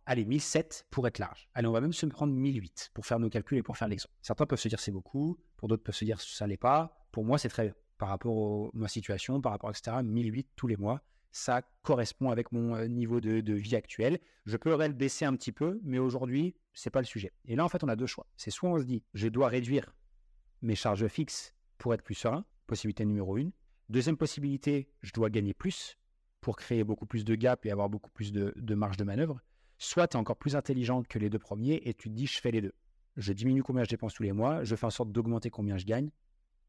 allez, 0.07 0.25
1007 0.25 0.87
pour 0.91 1.07
être 1.07 1.19
large. 1.19 1.49
Allez, 1.55 1.69
on 1.69 1.73
va 1.73 1.81
même 1.81 1.93
se 1.93 2.07
prendre 2.07 2.33
1008 2.33 2.91
pour 2.95 3.07
faire 3.07 3.19
nos 3.19 3.29
calculs 3.29 3.59
et 3.59 3.62
pour 3.62 3.77
faire 3.77 3.88
l'exemple. 3.88 4.15
Certains 4.23 4.47
peuvent 4.47 4.59
se 4.59 4.69
dire 4.69 4.81
c'est 4.81 4.93
beaucoup, 4.93 5.38
pour 5.57 5.69
d'autres 5.69 5.83
peuvent 5.83 5.95
se 5.95 6.05
dire 6.05 6.21
ça 6.21 6.47
l'est 6.47 6.57
pas. 6.57 6.98
Pour 7.12 7.25
moi, 7.25 7.38
c'est 7.38 7.49
très 7.49 7.65
bien. 7.65 7.75
Par 7.99 8.09
rapport 8.09 8.67
à 8.67 8.71
ma 8.75 8.88
situation, 8.88 9.41
par 9.41 9.53
rapport, 9.53 9.71
etc., 9.71 10.03
1008 10.03 10.49
tous 10.57 10.67
les 10.67 10.77
mois 10.77 11.03
ça 11.31 11.62
correspond 11.83 12.31
avec 12.31 12.53
mon 12.53 12.75
euh, 12.75 12.87
niveau 12.87 13.21
de, 13.21 13.53
vie 13.53 13.77
actuel. 13.77 14.19
Je 14.47 14.57
peux 14.57 14.71
le 14.71 14.93
baisser 14.93 15.25
un 15.25 15.35
petit 15.35 15.53
peu, 15.53 15.81
mais 15.83 15.99
aujourd'hui, 15.99 16.55
c'est 16.73 16.91
pas 16.91 17.00
le 17.00 17.07
sujet. 17.07 17.33
Et 17.45 17.57
là, 17.57 17.65
en 17.65 17.69
fait, 17.69 17.85
on 17.85 17.88
a 17.88 17.97
deux 17.97 18.07
choix. 18.07 18.27
C'est 18.37 18.50
soit 18.50 18.71
on 18.71 18.79
se 18.79 18.85
dit, 18.85 19.03
je 19.15 19.29
dois 19.29 19.49
réduire 19.49 19.95
mes 20.62 20.75
charges 20.75 21.07
fixes 21.09 21.55
pour 21.77 21.95
être 21.95 22.03
plus 22.03 22.15
serein, 22.15 22.45
possibilité 22.67 23.05
numéro 23.05 23.37
une. 23.37 23.53
Deuxième 23.88 24.17
possibilité, 24.17 24.91
je 25.03 25.12
dois 25.12 25.31
gagner 25.31 25.55
plus 25.55 25.99
pour 26.41 26.57
créer 26.57 26.85
beaucoup 26.85 27.07
plus 27.07 27.25
de 27.25 27.35
gap 27.35 27.65
et 27.67 27.71
avoir 27.71 27.88
beaucoup 27.88 28.11
plus 28.11 28.33
de, 28.33 28.53
de 28.57 28.75
marge 28.75 28.97
de 28.97 29.05
manœuvre. 29.05 29.41
Soit 29.79 30.09
tu 30.09 30.17
es 30.17 30.21
encore 30.21 30.37
plus 30.37 30.57
intelligent 30.57 31.03
que 31.03 31.19
les 31.19 31.31
deux 31.31 31.38
premiers 31.38 31.81
et 31.85 31.95
tu 31.95 32.09
te 32.09 32.15
dis, 32.15 32.27
je 32.27 32.41
fais 32.41 32.50
les 32.50 32.61
deux. 32.61 32.75
Je 33.17 33.33
diminue 33.33 33.62
combien 33.62 33.85
je 33.85 33.88
dépense 33.88 34.15
tous 34.15 34.23
les 34.23 34.33
mois, 34.33 34.65
je 34.65 34.75
fais 34.77 34.87
en 34.87 34.91
sorte 34.91 35.11
d'augmenter 35.11 35.50
combien 35.50 35.77
je 35.77 35.85
gagne, 35.85 36.11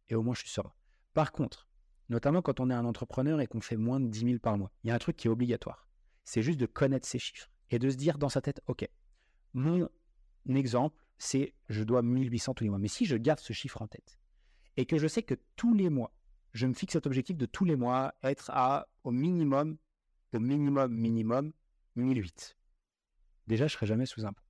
et 0.09 0.15
au 0.15 0.23
moins 0.23 0.33
je 0.33 0.41
suis 0.41 0.49
serein. 0.49 0.73
Par 1.13 1.31
contre, 1.31 1.67
notamment 2.09 2.41
quand 2.41 2.59
on 2.59 2.69
est 2.69 2.73
un 2.73 2.85
entrepreneur 2.85 3.39
et 3.41 3.47
qu'on 3.47 3.61
fait 3.61 3.77
moins 3.77 3.99
de 3.99 4.07
10 4.07 4.19
000 4.19 4.39
par 4.39 4.57
mois. 4.57 4.71
Il 4.83 4.89
y 4.89 4.91
a 4.91 4.95
un 4.95 4.99
truc 4.99 5.15
qui 5.15 5.27
est 5.27 5.31
obligatoire. 5.31 5.87
C'est 6.23 6.41
juste 6.41 6.59
de 6.59 6.65
connaître 6.65 7.07
ces 7.07 7.19
chiffres 7.19 7.49
et 7.69 7.79
de 7.79 7.89
se 7.89 7.95
dire 7.95 8.17
dans 8.17 8.29
sa 8.29 8.41
tête, 8.41 8.61
OK, 8.67 8.87
mon 9.53 9.89
exemple, 10.55 11.03
c'est 11.17 11.53
je 11.69 11.83
dois 11.83 12.01
1800 12.01 12.53
tous 12.53 12.63
les 12.63 12.69
mois. 12.69 12.79
Mais 12.79 12.87
si 12.87 13.05
je 13.05 13.15
garde 13.15 13.39
ce 13.39 13.53
chiffre 13.53 13.81
en 13.81 13.87
tête 13.87 14.19
et 14.77 14.85
que 14.85 14.97
je 14.97 15.07
sais 15.07 15.23
que 15.23 15.35
tous 15.55 15.73
les 15.73 15.89
mois, 15.89 16.13
je 16.53 16.65
me 16.65 16.73
fixe 16.73 16.93
cet 16.93 17.05
objectif 17.05 17.37
de 17.37 17.45
tous 17.45 17.65
les 17.65 17.75
mois 17.75 18.15
être 18.23 18.49
à 18.51 18.87
au 19.03 19.11
minimum, 19.11 19.77
au 20.33 20.39
minimum, 20.39 20.91
minimum, 20.91 21.51
1008. 21.95 22.57
Déjà, 23.47 23.67
je 23.67 23.73
ne 23.73 23.77
serai 23.77 23.85
jamais 23.87 24.05
sous 24.05 24.25
impôt. 24.25 24.43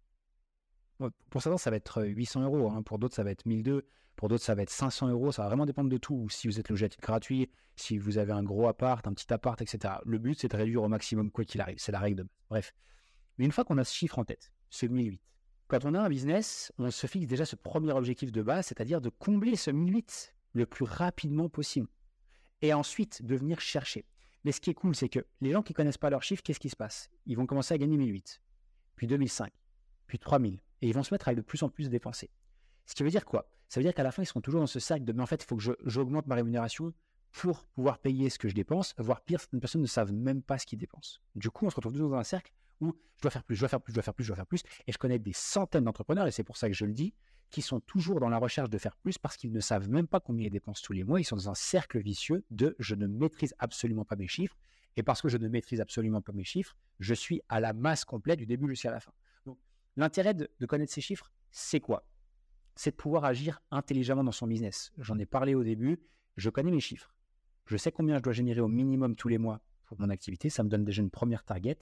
Pour 1.29 1.41
certains, 1.41 1.57
ça 1.57 1.69
va 1.69 1.77
être 1.77 2.03
800 2.03 2.43
euros. 2.43 2.71
Hein. 2.71 2.81
Pour 2.83 2.99
d'autres, 2.99 3.15
ça 3.15 3.23
va 3.23 3.31
être 3.31 3.45
1002. 3.45 3.85
Pour 4.15 4.27
d'autres, 4.27 4.43
ça 4.43 4.55
va 4.55 4.63
être 4.63 4.69
500 4.69 5.09
euros. 5.09 5.31
Ça 5.31 5.43
va 5.43 5.47
vraiment 5.49 5.65
dépendre 5.65 5.89
de 5.89 5.97
tout. 5.97 6.27
Si 6.29 6.47
vous 6.47 6.59
êtes 6.59 6.69
logé 6.69 6.85
à 6.85 6.89
titre 6.89 7.01
gratuit, 7.01 7.49
si 7.75 7.97
vous 7.97 8.17
avez 8.17 8.33
un 8.33 8.43
gros 8.43 8.67
appart, 8.67 9.05
un 9.07 9.13
petit 9.13 9.31
appart, 9.31 9.61
etc. 9.61 9.95
Le 10.05 10.17
but, 10.17 10.37
c'est 10.39 10.49
de 10.49 10.57
réduire 10.57 10.83
au 10.83 10.89
maximum 10.89 11.31
quoi 11.31 11.45
qu'il 11.45 11.61
arrive. 11.61 11.77
C'est 11.79 11.91
la 11.91 11.99
règle 11.99 12.17
de 12.17 12.23
base. 12.23 12.31
Bref. 12.49 12.73
Mais 13.37 13.45
une 13.45 13.51
fois 13.51 13.63
qu'on 13.63 13.77
a 13.77 13.83
ce 13.85 13.95
chiffre 13.95 14.19
en 14.19 14.25
tête, 14.25 14.51
c'est 14.69 14.89
1008. 14.89 15.21
Quand 15.69 15.85
on 15.85 15.93
a 15.93 16.01
un 16.01 16.09
business, 16.09 16.73
on 16.77 16.91
se 16.91 17.07
fixe 17.07 17.27
déjà 17.27 17.45
ce 17.45 17.55
premier 17.55 17.93
objectif 17.93 18.31
de 18.31 18.41
base, 18.41 18.65
c'est-à-dire 18.65 18.99
de 18.99 19.09
combler 19.09 19.55
ce 19.55 19.71
1008 19.71 20.35
le 20.53 20.65
plus 20.65 20.83
rapidement 20.83 21.47
possible. 21.47 21.87
Et 22.61 22.73
ensuite, 22.73 23.23
de 23.23 23.35
venir 23.35 23.61
chercher. 23.61 24.05
Mais 24.43 24.51
ce 24.51 24.59
qui 24.59 24.69
est 24.69 24.73
cool, 24.73 24.95
c'est 24.95 25.09
que 25.09 25.25
les 25.41 25.51
gens 25.51 25.61
qui 25.61 25.73
connaissent 25.73 25.97
pas 25.97 26.09
leurs 26.09 26.23
chiffres, 26.23 26.41
qu'est-ce 26.43 26.59
qui 26.59 26.69
se 26.69 26.75
passe? 26.75 27.09
Ils 27.25 27.37
vont 27.37 27.45
commencer 27.45 27.73
à 27.73 27.77
gagner 27.77 27.97
1008, 27.97 28.41
puis 28.95 29.07
2005, 29.07 29.53
puis 30.07 30.17
3000. 30.17 30.59
Et 30.81 30.87
ils 30.87 30.93
vont 30.93 31.03
se 31.03 31.13
mettre 31.13 31.27
à 31.27 31.35
de 31.35 31.41
plus 31.41 31.63
en 31.63 31.69
plus 31.69 31.89
dépenser. 31.89 32.29
Ce 32.85 32.95
qui 32.95 33.03
veut 33.03 33.09
dire 33.09 33.25
quoi? 33.25 33.49
Ça 33.67 33.79
veut 33.79 33.83
dire 33.83 33.93
qu'à 33.93 34.03
la 34.03 34.11
fin, 34.11 34.23
ils 34.23 34.25
seront 34.25 34.41
toujours 34.41 34.61
dans 34.61 34.67
ce 34.67 34.79
sac 34.79 35.03
de 35.03 35.13
mais 35.13 35.21
en 35.21 35.25
fait, 35.25 35.43
il 35.43 35.45
faut 35.45 35.55
que 35.55 35.77
j'augmente 35.85 36.27
ma 36.27 36.35
rémunération 36.35 36.93
pour 37.31 37.65
pouvoir 37.65 37.99
payer 37.99 38.29
ce 38.29 38.39
que 38.39 38.49
je 38.49 38.55
dépense, 38.55 38.95
voire 38.97 39.21
pire, 39.21 39.39
certaines 39.39 39.59
personnes 39.59 39.81
ne 39.81 39.87
savent 39.87 40.11
même 40.11 40.41
pas 40.41 40.57
ce 40.57 40.65
qu'ils 40.65 40.79
dépensent. 40.79 41.19
Du 41.35 41.51
coup, 41.51 41.65
on 41.65 41.69
se 41.69 41.75
retrouve 41.75 41.93
toujours 41.93 42.09
dans 42.09 42.17
un 42.17 42.23
cercle 42.23 42.51
ou 42.81 42.95
je 43.17 43.21
dois 43.21 43.31
faire 43.31 43.43
plus, 43.43 43.55
je 43.55 43.59
dois 43.59 43.69
faire 43.69 43.81
plus, 43.81 43.91
je 43.91 43.95
dois 43.95 44.03
faire 44.03 44.13
plus, 44.13 44.23
je 44.23 44.29
dois 44.29 44.35
faire 44.37 44.47
plus. 44.47 44.63
Et 44.87 44.91
je 44.91 44.97
connais 44.97 45.19
des 45.19 45.33
centaines 45.33 45.83
d'entrepreneurs, 45.83 46.25
et 46.25 46.31
c'est 46.31 46.43
pour 46.43 46.57
ça 46.57 46.67
que 46.67 46.73
je 46.73 46.85
le 46.85 46.93
dis, 46.93 47.13
qui 47.49 47.61
sont 47.61 47.79
toujours 47.81 48.19
dans 48.19 48.29
la 48.29 48.37
recherche 48.37 48.69
de 48.69 48.77
faire 48.77 48.95
plus 48.95 49.17
parce 49.17 49.35
qu'ils 49.35 49.51
ne 49.51 49.59
savent 49.59 49.89
même 49.89 50.07
pas 50.07 50.19
combien 50.19 50.47
ils 50.47 50.51
dépensent 50.51 50.81
tous 50.83 50.93
les 50.93 51.03
mois. 51.03 51.19
Ils 51.19 51.25
sont 51.25 51.35
dans 51.35 51.49
un 51.49 51.55
cercle 51.55 51.99
vicieux 51.99 52.45
de 52.51 52.75
je 52.79 52.95
ne 52.95 53.07
maîtrise 53.07 53.53
absolument 53.59 54.05
pas 54.05 54.15
mes 54.15 54.27
chiffres. 54.27 54.57
Et 54.95 55.03
parce 55.03 55.21
que 55.21 55.29
je 55.29 55.37
ne 55.37 55.47
maîtrise 55.47 55.81
absolument 55.81 56.21
pas 56.21 56.31
mes 56.31 56.43
chiffres, 56.43 56.75
je 56.99 57.13
suis 57.13 57.41
à 57.47 57.59
la 57.59 57.73
masse 57.73 58.05
complète 58.05 58.39
du 58.39 58.45
début 58.45 58.67
jusqu'à 58.67 58.91
la 58.91 58.99
fin. 58.99 59.11
L'intérêt 59.99 60.33
de, 60.33 60.49
de 60.61 60.65
connaître 60.65 60.93
ces 60.93 61.01
chiffres, 61.01 61.29
c'est 61.51 61.81
quoi? 61.81 62.07
C'est 62.77 62.91
de 62.91 62.95
pouvoir 62.95 63.25
agir 63.25 63.61
intelligemment 63.69 64.23
dans 64.23 64.31
son 64.31 64.47
business. 64.47 64.93
J'en 64.97 65.19
ai 65.19 65.25
parlé 65.25 65.55
au 65.55 65.63
début. 65.65 65.99
Je 66.37 66.49
connais 66.49 66.71
mes 66.71 66.79
chiffres. 66.79 67.13
Je 67.65 67.75
sais 67.75 67.91
combien 67.91 68.17
je 68.17 68.23
dois 68.23 68.31
générer 68.31 68.61
au 68.61 68.69
minimum 68.69 69.17
tous 69.17 69.27
les 69.27 69.37
mois 69.37 69.59
pour 69.87 69.99
mon 69.99 70.09
activité. 70.09 70.49
Ça 70.49 70.63
me 70.63 70.69
donne 70.69 70.85
déjà 70.85 71.01
une 71.01 71.09
première 71.09 71.43
target. 71.43 71.79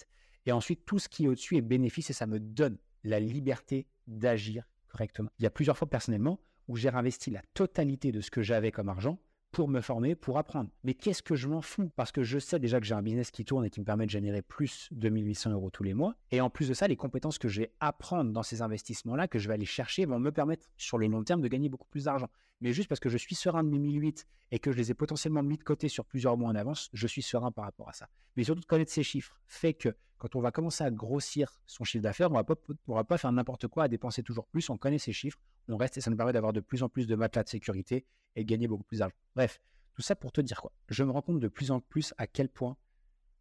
Et 0.48 0.52
ensuite, 0.52 0.84
tout 0.84 0.98
ce 0.98 1.10
qui 1.10 1.26
est 1.26 1.28
au-dessus 1.28 1.58
est 1.58 1.62
bénéfice 1.62 2.10
et 2.10 2.14
ça 2.14 2.26
me 2.26 2.40
donne 2.40 2.80
la 3.04 3.20
liberté 3.20 3.86
d'agir 4.08 4.68
correctement. 4.88 5.30
Il 5.38 5.44
y 5.44 5.46
a 5.46 5.52
plusieurs 5.52 5.78
fois 5.78 5.88
personnellement 5.88 6.40
où 6.68 6.76
j'ai 6.76 6.90
réinvesti 6.90 7.30
la 7.30 7.44
totalité 7.54 8.12
de 8.12 8.20
ce 8.20 8.32
que 8.32 8.42
j'avais 8.42 8.72
comme 8.72 8.90
argent 8.90 9.22
pour 9.52 9.68
me 9.68 9.82
former, 9.82 10.16
pour 10.16 10.38
apprendre. 10.38 10.70
Mais 10.84 10.94
qu'est-ce 10.94 11.24
que 11.24 11.36
je 11.36 11.48
m'en 11.48 11.62
fous? 11.62 11.90
Parce 11.96 12.12
que 12.12 12.24
je 12.24 12.40
sais 12.40 12.60
déjà 12.60 12.80
que 12.80 12.86
j'ai 12.86 12.96
un 12.96 13.02
business 13.02 13.32
qui 13.32 13.46
tourne 13.46 13.66
et 13.66 13.70
qui 13.70 13.80
me 13.80 13.86
permet 13.86 14.06
de 14.06 14.12
générer 14.12 14.42
plus 14.42 14.90
de 14.92 15.10
1800 15.10 15.52
euros 15.52 15.70
tous 15.70 15.84
les 15.84 15.94
mois. 15.94 16.16
Et 16.32 16.42
en 16.42 16.50
plus 16.50 16.70
de 16.70 16.74
ça, 16.74 16.88
les 16.88 16.96
compétences 16.96 17.38
que 17.38 17.48
je 17.48 17.62
vais 17.62 17.72
apprendre 17.80 18.32
dans 18.32 18.44
ces 18.44 18.62
investissements-là, 18.62 19.28
que 19.28 19.40
je 19.40 19.48
vais 19.48 19.54
aller 19.54 19.66
chercher, 19.66 20.06
vont 20.06 20.20
me 20.20 20.32
permettre 20.32 20.68
sur 20.78 20.98
le 20.98 21.08
long 21.08 21.24
terme 21.24 21.42
de 21.42 21.48
gagner 21.48 21.70
beaucoup 21.70 21.88
plus 21.88 22.06
d'argent. 22.06 22.30
Mais 22.62 22.74
juste 22.74 22.90
parce 22.90 23.00
que 23.00 23.10
je 23.10 23.18
suis 23.18 23.36
serein 23.36 23.64
de 23.64 23.70
mes 23.70 23.80
1008 23.80 24.28
et 24.52 24.60
que 24.60 24.72
je 24.72 24.78
les 24.78 24.92
ai 24.92 24.94
potentiellement 24.94 25.44
mis 25.44 25.58
de 25.58 25.64
côté 25.64 25.90
sur 25.90 26.06
plusieurs 26.06 26.38
mois 26.38 26.50
en 26.50 26.56
avance, 26.56 26.90
je 26.94 27.08
suis 27.08 27.22
serein 27.22 27.52
par 27.52 27.66
rapport 27.66 27.90
à 27.90 27.94
ça. 27.94 28.10
Mais 28.36 28.44
surtout 28.44 28.62
de 28.62 28.66
connaître 28.66 28.92
ces 28.92 29.04
chiffres 29.04 29.40
fait 29.46 29.74
que 29.74 29.96
quand 30.18 30.36
on 30.36 30.42
va 30.42 30.52
commencer 30.52 30.84
à 30.84 30.90
grossir 30.90 31.62
son 31.68 31.84
chiffre 31.84 32.02
d'affaires, 32.02 32.32
on 32.32 32.40
ne 32.40 32.94
va 32.96 33.04
pas 33.04 33.18
faire 33.18 33.32
n'importe 33.32 33.68
quoi, 33.68 33.84
à 33.84 33.88
dépenser 33.88 34.24
toujours 34.24 34.48
plus. 34.48 34.68
On 34.72 34.78
connaît 34.78 34.98
ces 34.98 35.14
chiffres, 35.14 35.40
on 35.68 35.78
reste 35.78 35.98
et 35.98 36.02
ça 36.02 36.10
nous 36.10 36.18
permet 36.18 36.34
d'avoir 36.34 36.54
de 36.54 36.60
plus 36.60 36.82
en 36.82 36.90
plus 36.90 37.06
de 37.06 37.16
matelas 37.16 37.44
de 37.44 37.50
sécurité 37.50 38.06
et 38.36 38.44
de 38.44 38.50
gagner 38.50 38.68
beaucoup 38.68 38.84
plus 38.84 39.00
d'argent. 39.00 39.16
Bref, 39.36 39.62
tout 39.94 40.02
ça 40.02 40.16
pour 40.16 40.32
te 40.32 40.42
dire 40.42 40.60
quoi? 40.60 40.72
Je 40.90 41.04
me 41.04 41.12
rends 41.12 41.22
compte 41.22 41.40
de 41.40 41.48
plus 41.48 41.70
en 41.70 41.80
plus 41.80 42.16
à 42.18 42.26
quel 42.26 42.50
point 42.50 42.76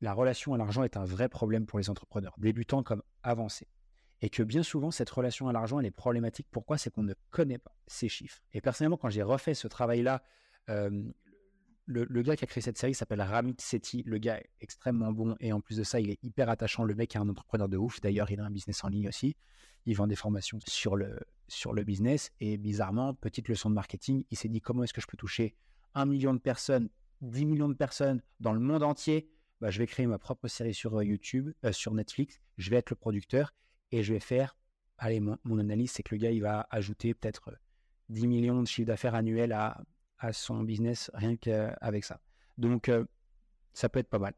la 0.03 0.13
relation 0.13 0.53
à 0.53 0.59
l'argent 0.59 0.83
est 0.83 0.99
un 0.99 1.07
vrai 1.07 1.31
problème 1.31 1.65
pour 1.65 1.79
les 1.79 1.89
entrepreneurs, 1.89 2.35
débutants 2.37 2.83
comme 2.83 3.03
avancés 3.23 3.69
et 4.23 4.31
que 4.31 4.43
bien 4.43 4.63
souvent, 4.63 4.91
cette 4.91 5.11
relation 5.11 5.49
à 5.49 5.53
l'argent, 5.53 5.79
elle 5.79 5.87
est 5.87 5.91
problématique. 5.91 6.47
Pourquoi? 6.51 6.79
C'est 6.79 6.91
qu'on 6.91 7.03
ne 7.03 7.15
connaît 7.31 7.59
pas 7.59 7.77
ces 7.87 8.09
chiffres. 8.09 8.43
Et 8.53 8.61
personnellement, 8.61 8.97
quand 8.97 9.11
j'ai 9.11 9.23
refait 9.23 9.55
ce 9.55 9.69
travail-là, 9.69 10.23
le, 11.87 12.23
gars 12.23 12.37
qui 12.37 12.45
a 12.45 12.47
créé 12.47 12.61
cette 12.61 12.79
série 12.79 12.95
s'appelle 12.95 13.21
Ramit 13.21 13.57
Sethi. 13.59 14.03
Le 14.05 14.19
gars 14.19 14.39
est 14.39 14.51
extrêmement 14.61 15.13
bon 15.13 15.37
et 15.41 15.53
en 15.53 15.61
plus 15.61 15.77
de 15.77 15.85
ça, 15.85 16.01
il 16.01 16.11
est 16.11 16.19
hyper 16.23 16.49
attachant. 16.49 16.85
Le 16.85 16.95
mec 16.95 17.15
est 17.15 17.19
un 17.19 17.29
entrepreneur 17.29 17.69
de 17.69 17.77
ouf. 17.77 18.01
D'ailleurs, 18.01 18.31
il 18.31 18.41
a 18.41 18.45
un 18.45 18.51
business 18.51 18.83
en 18.85 18.89
ligne 18.89 19.09
aussi. 19.09 19.37
Il 19.85 19.95
vend 19.95 20.07
des 20.07 20.17
formations 20.17 20.59
sur 20.67 20.97
le, 20.97 21.21
sur 21.47 21.73
le 21.73 21.85
business. 21.85 22.33
Et 22.41 22.57
bizarrement, 22.57 23.15
petite 23.15 23.49
leçon 23.49 23.71
de 23.71 23.75
marketing, 23.75 24.25
il 24.31 24.37
s'est 24.37 24.49
dit 24.49 24.61
comment 24.61 24.83
est-ce 24.83 24.93
que 24.93 25.01
je 25.01 25.07
peux 25.07 25.17
toucher 25.17 25.55
un 25.95 26.07
million 26.07 26.35
de 26.35 26.41
personnes, 26.41 26.89
10 27.21 27.47
millions 27.47 27.69
de 27.69 27.75
personnes 27.75 28.21
dans 28.41 28.53
le 28.53 28.61
monde 28.61 28.83
entier? 28.83 29.31
Bah, 29.61 29.71
Je 29.71 29.79
vais 29.79 29.87
créer 29.87 30.07
ma 30.07 30.19
propre 30.19 30.49
série 30.49 30.75
sur 30.75 31.03
YouTube, 31.03 31.53
euh, 31.65 31.73
sur 31.73 31.95
Netflix. 31.95 32.41
Je 32.59 32.69
vais 32.71 32.77
être 32.77 32.91
le 32.91 32.97
producteur 32.97 33.55
et 33.97 34.03
je 34.03 34.13
vais 34.13 34.21
faire, 34.21 34.59
allez, 34.99 35.21
mon, 35.21 35.59
analyse, 35.59 35.93
c'est 35.93 36.03
que 36.03 36.15
le 36.15 36.21
gars, 36.21 36.31
il 36.31 36.43
va 36.43 36.67
ajouter 36.71 37.15
peut-être 37.15 37.51
10 38.11 38.27
millions 38.27 38.63
de 38.63 38.69
chiffre 38.69 38.87
d'affaires 38.87 39.15
annuel 39.15 39.53
à, 39.53 39.83
à, 40.19 40.35
son 40.35 40.63
business 40.63 41.11
rien 41.15 41.37
qu'avec 41.37 42.05
ça. 42.05 42.21
Donc, 42.59 42.91
euh, 42.91 43.07
ça 43.73 43.89
peut 43.89 43.99
être 43.99 44.11
pas 44.11 44.19
mal. 44.19 44.35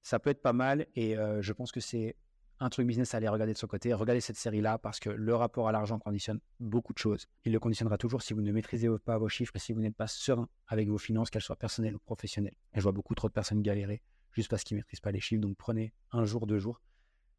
Ça 0.00 0.18
peut 0.18 0.30
être 0.30 0.40
pas 0.40 0.54
mal 0.54 0.86
et 0.94 1.18
euh, 1.18 1.42
je 1.42 1.52
pense 1.52 1.70
que 1.70 1.80
c'est 1.80 2.16
un 2.60 2.70
truc 2.70 2.86
business 2.86 3.12
à 3.12 3.18
aller 3.18 3.28
regarder 3.28 3.52
de 3.52 3.58
son 3.58 3.66
côté. 3.66 3.92
Regardez 3.92 4.22
cette 4.22 4.38
série-là 4.38 4.78
parce 4.78 5.00
que 5.00 5.10
le 5.10 5.34
rapport 5.34 5.68
à 5.68 5.72
l'argent 5.72 5.98
conditionne 5.98 6.40
beaucoup 6.58 6.94
de 6.94 6.98
choses. 6.98 7.26
Il 7.44 7.52
le 7.52 7.60
conditionnera 7.60 7.98
toujours 7.98 8.22
si 8.22 8.32
vous 8.32 8.40
ne 8.40 8.52
maîtrisez 8.52 8.88
pas 9.04 9.18
vos 9.18 9.28
chiffres 9.28 9.54
et 9.54 9.58
si 9.58 9.74
vous 9.74 9.80
n'êtes 9.82 9.96
pas 9.96 10.06
serein 10.06 10.48
avec 10.68 10.88
vos 10.88 10.98
finances, 10.98 11.28
qu'elles 11.28 11.42
soient 11.42 11.56
personnelles 11.56 11.94
ou 11.94 11.98
professionnelles. 11.98 12.56
Et 12.72 12.78
je 12.78 12.82
vois 12.82 12.92
beaucoup 12.92 13.14
trop 13.14 13.28
de 13.28 13.34
personnes 13.34 13.60
galérer 13.60 14.00
juste 14.32 14.48
parce 14.48 14.64
qu'ils 14.64 14.76
ne 14.76 14.80
maîtrisent 14.80 15.00
pas 15.00 15.12
les 15.12 15.20
chiffres. 15.20 15.42
Donc 15.42 15.58
prenez 15.58 15.92
un 16.12 16.24
jour, 16.24 16.46
deux 16.46 16.58
jours 16.58 16.80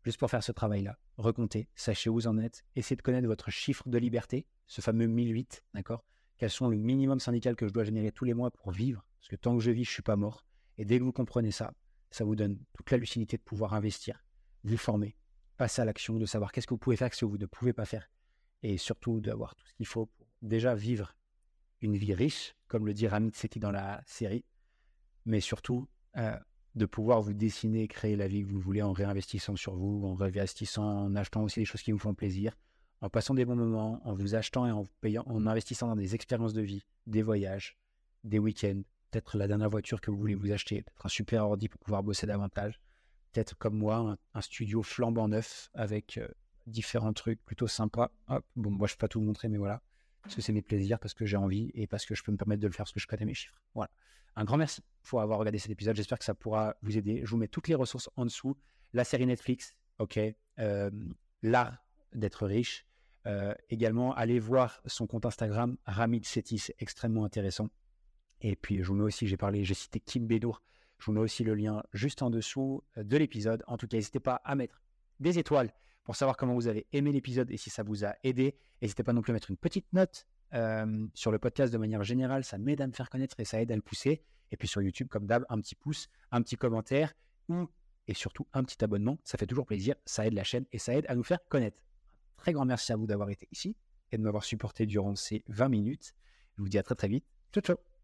juste 0.05 0.19
pour 0.19 0.29
faire 0.29 0.43
ce 0.43 0.51
travail-là. 0.51 0.97
Recomptez, 1.17 1.67
sachez 1.75 2.09
où 2.09 2.13
vous 2.13 2.27
en 2.27 2.38
êtes, 2.38 2.63
essayez 2.75 2.95
de 2.95 3.01
connaître 3.01 3.27
votre 3.27 3.50
chiffre 3.50 3.89
de 3.89 3.97
liberté, 3.97 4.45
ce 4.67 4.81
fameux 4.81 5.07
1008, 5.07 5.63
d'accord? 5.74 6.05
Quels 6.37 6.51
sont 6.51 6.70
le 6.70 6.77
minimum 6.77 7.20
syndical 7.20 7.55
que 7.55 7.68
je 7.68 7.74
dois 7.74 7.83
générer 7.83 8.11
tous 8.11 8.24
les 8.24 8.33
mois 8.33 8.51
pour 8.51 8.72
vivre? 8.72 9.05
Parce 9.20 9.29
que 9.29 9.35
tant 9.35 9.55
que 9.57 9.63
je 9.63 9.72
vis, 9.72 9.83
je 9.83 9.89
ne 9.89 9.94
suis 9.94 10.03
pas 10.03 10.15
mort. 10.15 10.46
Et 10.77 10.85
dès 10.85 11.00
que 11.00 11.03
vous 11.03 11.11
comprenez 11.11 11.51
ça, 11.51 11.74
ça 12.11 12.24
vous 12.24 12.35
donne 12.35 12.59
toute 12.74 12.91
la 12.91 12.98
lucidité 12.98 13.37
de 13.37 13.41
pouvoir 13.41 13.74
investir, 13.74 14.24
vous 14.63 14.77
former, 14.77 15.18
passer 15.57 15.81
à 15.81 15.85
l'action, 15.85 16.20
de 16.20 16.25
savoir 16.25 16.51
qu'est-ce 16.51 16.68
que 16.68 16.74
vous 16.74 16.79
pouvez 16.79 16.98
faire, 16.98 17.13
ce 17.13 17.22
que 17.22 17.25
vous 17.25 17.37
ne 17.37 17.46
pouvez 17.46 17.74
pas 17.74 17.85
faire. 17.85 18.09
Et 18.61 18.77
surtout 18.77 19.22
d'avoir 19.22 19.55
tout 19.55 19.65
ce 19.65 19.74
qu'il 19.74 19.87
faut 19.87 20.05
pour 20.05 20.27
déjà 20.41 20.75
vivre 20.75 21.15
une 21.81 21.98
vie 21.98 22.13
riche, 22.13 22.55
comme 22.68 22.85
le 22.85 22.94
dit 22.94 23.07
Ramit 23.07 23.31
Sethi 23.33 23.59
dans 23.59 23.72
la 23.72 24.03
série, 24.05 24.46
mais 25.25 25.39
surtout 25.39 25.87
euh, 26.18 26.37
de 26.75 26.85
pouvoir 26.85 27.22
vous 27.22 27.33
dessiner, 27.33 27.88
créer 27.88 28.16
la 28.16 28.27
vie 28.27 28.44
que 28.44 28.51
vous 28.51 28.59
voulez 28.59 28.81
en 28.81 28.92
réinvestissant 28.92 29.55
sur 29.55 29.75
vous, 29.75 30.05
en 30.05 30.14
réinvestissant, 30.14 31.05
en 31.05 31.16
achetant 31.16 31.44
aussi 31.44 31.61
des 31.61 31.66
choses 31.66 31.81
qui 31.81 31.92
vous 31.92 32.00
font 32.00 32.14
plaisir, 32.14 32.57
en 33.01 33.09
passant 33.09 33.33
des 33.33 33.46
bons 33.46 33.55
moments, 33.55 34.01
en 34.03 34.14
vous 34.14 34.35
achetant 34.35 34.68
et 34.68 34.72
en 34.72 34.85
payant, 35.01 35.24
en 35.27 35.48
investissant 35.48 35.88
dans 35.88 35.96
des 35.96 36.16
expériences 36.16 36.53
de 36.53 36.61
vie, 36.61 36.85
des 37.07 37.22
voyages, 37.22 37.77
des 38.24 38.40
week-ends, 38.40 38.81
peut-être 39.09 39.38
la 39.38 39.48
dernière 39.48 39.70
voiture 39.70 40.01
que 40.01 40.11
vous 40.11 40.18
voulez 40.18 40.35
vous 40.35 40.51
acheter, 40.51 40.81
peut-être 40.81 41.05
un 41.05 41.09
super 41.09 41.46
ordi 41.46 41.70
pour 41.70 41.79
pouvoir 41.79 42.03
bosser 42.03 42.27
davantage, 42.27 42.81
peut-être 43.31 43.57
comme 43.57 43.77
moi, 43.77 44.18
un, 44.33 44.42
studio 44.42 44.83
flambant 44.83 45.29
neuf 45.29 45.70
avec 45.74 46.18
euh, 46.18 46.27
différents 46.68 47.14
trucs 47.14 47.44
plutôt 47.46 47.68
sympas. 47.68 48.11
bon, 48.55 48.72
moi 48.72 48.88
je 48.88 48.94
ne 48.94 48.96
peux 48.96 49.00
pas 49.00 49.07
tout 49.07 49.20
vous 49.20 49.25
montrer, 49.25 49.48
mais 49.48 49.57
voilà, 49.57 49.81
parce 50.25 50.35
que 50.35 50.42
c'est 50.42 50.53
mes 50.53 50.64
plaisirs, 50.64 51.00
parce 51.00 51.14
que 51.14 51.25
j'ai 51.25 51.38
envie 51.38 51.72
et 51.75 51.85
parce 51.85 52.05
que 52.05 52.16
je 52.16 52.24
peux 52.24 52.31
me 52.31 52.38
permettre 52.38 52.61
de 52.61 52.68
le 52.68 52.74
faire 52.74 52.85
parce 52.85 52.92
que 52.92 53.00
je 53.00 53.05
connais 53.05 53.25
mes 53.25 53.35
chiffres. 53.35 53.61
Voilà. 53.75 53.92
Un 54.35 54.44
grand 54.44 54.57
merci 54.57 54.81
pour 55.03 55.22
avoir 55.22 55.38
regardé 55.38 55.59
cet 55.59 55.72
épisode. 55.72 55.96
J'espère 55.96 56.18
que 56.18 56.25
ça 56.25 56.33
pourra 56.33 56.75
vous 56.81 56.98
aider. 56.98 57.22
Je 57.24 57.29
vous 57.29 57.38
mets 57.38 57.48
toutes 57.48 57.68
les 57.68 57.75
ressources 57.75 58.09
en 58.16 58.25
dessous. 58.25 58.57
La 58.94 59.03
série 59.03 59.27
Netflix, 59.27 59.75
ok. 60.00 60.20
Euh, 60.59 60.90
l'art 61.44 61.77
d'être 62.14 62.48
riche. 62.48 62.88
Euh, 63.27 63.53
également, 63.70 64.14
allez 64.16 64.40
voir 64.40 64.81
son 64.85 65.07
compte 65.07 65.25
Instagram, 65.25 65.77
Ramid 65.85 66.25
Sethi, 66.25 66.59
c'est 66.59 66.75
extrêmement 66.79 67.24
intéressant. 67.24 67.70
Et 68.42 68.55
puis, 68.55 68.83
je 68.83 68.88
vous 68.88 68.96
mets 68.96 69.03
aussi, 69.03 69.27
j'ai 69.27 69.38
parlé, 69.38 69.64
j'ai 69.64 69.74
cité 69.74 70.00
Kim 70.00 70.27
Bédour. 70.27 70.61
Je 71.00 71.05
vous 71.05 71.11
mets 71.11 71.22
aussi 71.22 71.44
le 71.44 71.55
lien 71.55 71.83
juste 71.94 72.22
en 72.22 72.29
dessous 72.29 72.83
euh, 72.98 73.03
de 73.03 73.18
l'épisode. 73.18 73.64
En 73.68 73.77
tout 73.77 73.88
cas, 73.88 73.98
n'hésitez 73.98 74.20
pas 74.20 74.42
à 74.44 74.55
mettre 74.55 74.81
des 75.20 75.40
étoiles 75.40 75.72
pour 76.05 76.15
savoir 76.15 76.37
comment 76.37 76.53
vous 76.53 76.68
avez 76.68 76.87
aimé 76.94 77.11
l'épisode 77.11 77.51
et 77.51 77.57
si 77.57 77.70
ça 77.70 77.83
vous 77.83 78.05
a 78.05 78.15
aidé. 78.24 78.55
N'hésitez 78.81 79.03
pas 79.03 79.11
non 79.11 79.22
plus 79.22 79.31
à 79.31 79.33
mettre 79.33 79.51
une 79.51 79.57
petite 79.57 79.91
note 79.91 80.25
sur 81.13 81.31
le 81.31 81.39
podcast 81.39 81.74
de 81.74 81.77
manière 81.77 82.03
générale, 82.03 82.46
ça 82.46 82.57
m'aide 82.57 82.79
à 82.79 82.87
me 82.87 82.94
faire 82.94 83.09
connaître 83.09 83.37
et 83.39 83.46
ça 83.46 83.61
aide 83.61 83.72
à 83.74 83.75
le 83.75 83.81
pousser. 83.81 84.24
Et 84.51 84.57
puis 84.57 84.68
sur 84.68 84.81
YouTube, 84.81 85.09
comme 85.09 85.25
d'hab, 85.25 85.46
un 85.50 85.59
petit 85.59 85.75
pouce, 85.75 86.07
un 86.31 86.41
petit 86.41 86.55
commentaire 86.55 87.13
et 88.07 88.13
surtout 88.13 88.48
un 88.53 88.63
petit 88.63 88.81
abonnement. 88.83 89.18
Ça 89.24 89.37
fait 89.37 89.48
toujours 89.48 89.65
plaisir, 89.65 89.96
ça 90.05 90.25
aide 90.25 90.33
la 90.33 90.44
chaîne 90.44 90.65
et 90.72 90.77
ça 90.77 90.94
aide 90.94 91.05
à 91.09 91.15
nous 91.15 91.24
faire 91.24 91.39
connaître. 91.50 91.77
Très 92.37 92.53
grand 92.53 92.65
merci 92.65 92.94
à 92.94 92.96
vous 92.96 93.07
d'avoir 93.07 93.29
été 93.29 93.48
ici 93.51 93.75
et 94.11 94.18
de 94.18 94.22
m'avoir 94.22 94.44
supporté 94.44 94.85
durant 94.85 95.15
ces 95.15 95.44
20 95.48 95.68
minutes. 95.70 96.13
Je 96.57 96.61
vous 96.61 96.70
dis 96.70 96.77
à 96.77 96.83
très 96.83 96.96
très 96.96 97.07
vite. 97.07 97.25
Ciao 97.51 97.61
ciao 97.61 97.95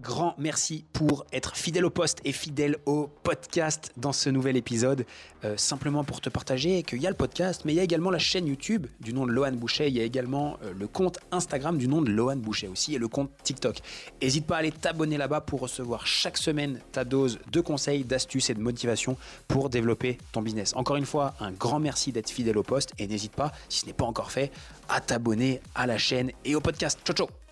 grand 0.00 0.34
merci 0.38 0.84
pour 0.92 1.26
être 1.32 1.56
fidèle 1.56 1.84
au 1.84 1.90
poste 1.90 2.20
et 2.24 2.32
fidèle 2.32 2.76
au 2.86 3.08
podcast 3.22 3.92
dans 3.96 4.12
ce 4.12 4.30
nouvel 4.30 4.56
épisode. 4.56 5.06
Euh, 5.44 5.56
simplement 5.56 6.04
pour 6.04 6.20
te 6.20 6.28
partager 6.28 6.82
qu'il 6.82 7.00
y 7.00 7.06
a 7.06 7.10
le 7.10 7.16
podcast, 7.16 7.62
mais 7.64 7.72
il 7.72 7.76
y 7.76 7.80
a 7.80 7.82
également 7.82 8.10
la 8.10 8.18
chaîne 8.18 8.46
YouTube 8.46 8.86
du 9.00 9.12
nom 9.12 9.26
de 9.26 9.32
Lohan 9.32 9.52
Boucher. 9.52 9.88
Il 9.88 9.96
y 9.96 10.00
a 10.00 10.04
également 10.04 10.58
euh, 10.64 10.72
le 10.76 10.86
compte 10.86 11.18
Instagram 11.30 11.78
du 11.78 11.88
nom 11.88 12.02
de 12.02 12.10
Lohan 12.10 12.36
Boucher 12.36 12.68
aussi 12.68 12.94
et 12.94 12.98
le 12.98 13.08
compte 13.08 13.30
TikTok. 13.42 13.78
N'hésite 14.22 14.46
pas 14.46 14.56
à 14.56 14.58
aller 14.58 14.72
t'abonner 14.72 15.16
là-bas 15.16 15.40
pour 15.40 15.60
recevoir 15.60 16.06
chaque 16.06 16.38
semaine 16.38 16.80
ta 16.92 17.04
dose 17.04 17.38
de 17.50 17.60
conseils, 17.60 18.04
d'astuces 18.04 18.50
et 18.50 18.54
de 18.54 18.60
motivation 18.60 19.16
pour 19.48 19.70
développer 19.70 20.18
ton 20.32 20.42
business. 20.42 20.74
Encore 20.76 20.96
une 20.96 21.06
fois, 21.06 21.34
un 21.40 21.52
grand 21.52 21.80
merci 21.80 22.12
d'être 22.12 22.30
fidèle 22.30 22.58
au 22.58 22.62
poste 22.62 22.92
et 22.98 23.06
n'hésite 23.06 23.32
pas, 23.32 23.52
si 23.68 23.80
ce 23.80 23.86
n'est 23.86 23.92
pas 23.92 24.04
encore 24.04 24.30
fait, 24.30 24.50
à 24.88 25.00
t'abonner 25.00 25.60
à 25.74 25.86
la 25.86 25.98
chaîne 25.98 26.32
et 26.44 26.54
au 26.54 26.60
podcast. 26.60 26.98
Ciao 27.04 27.14
ciao 27.14 27.45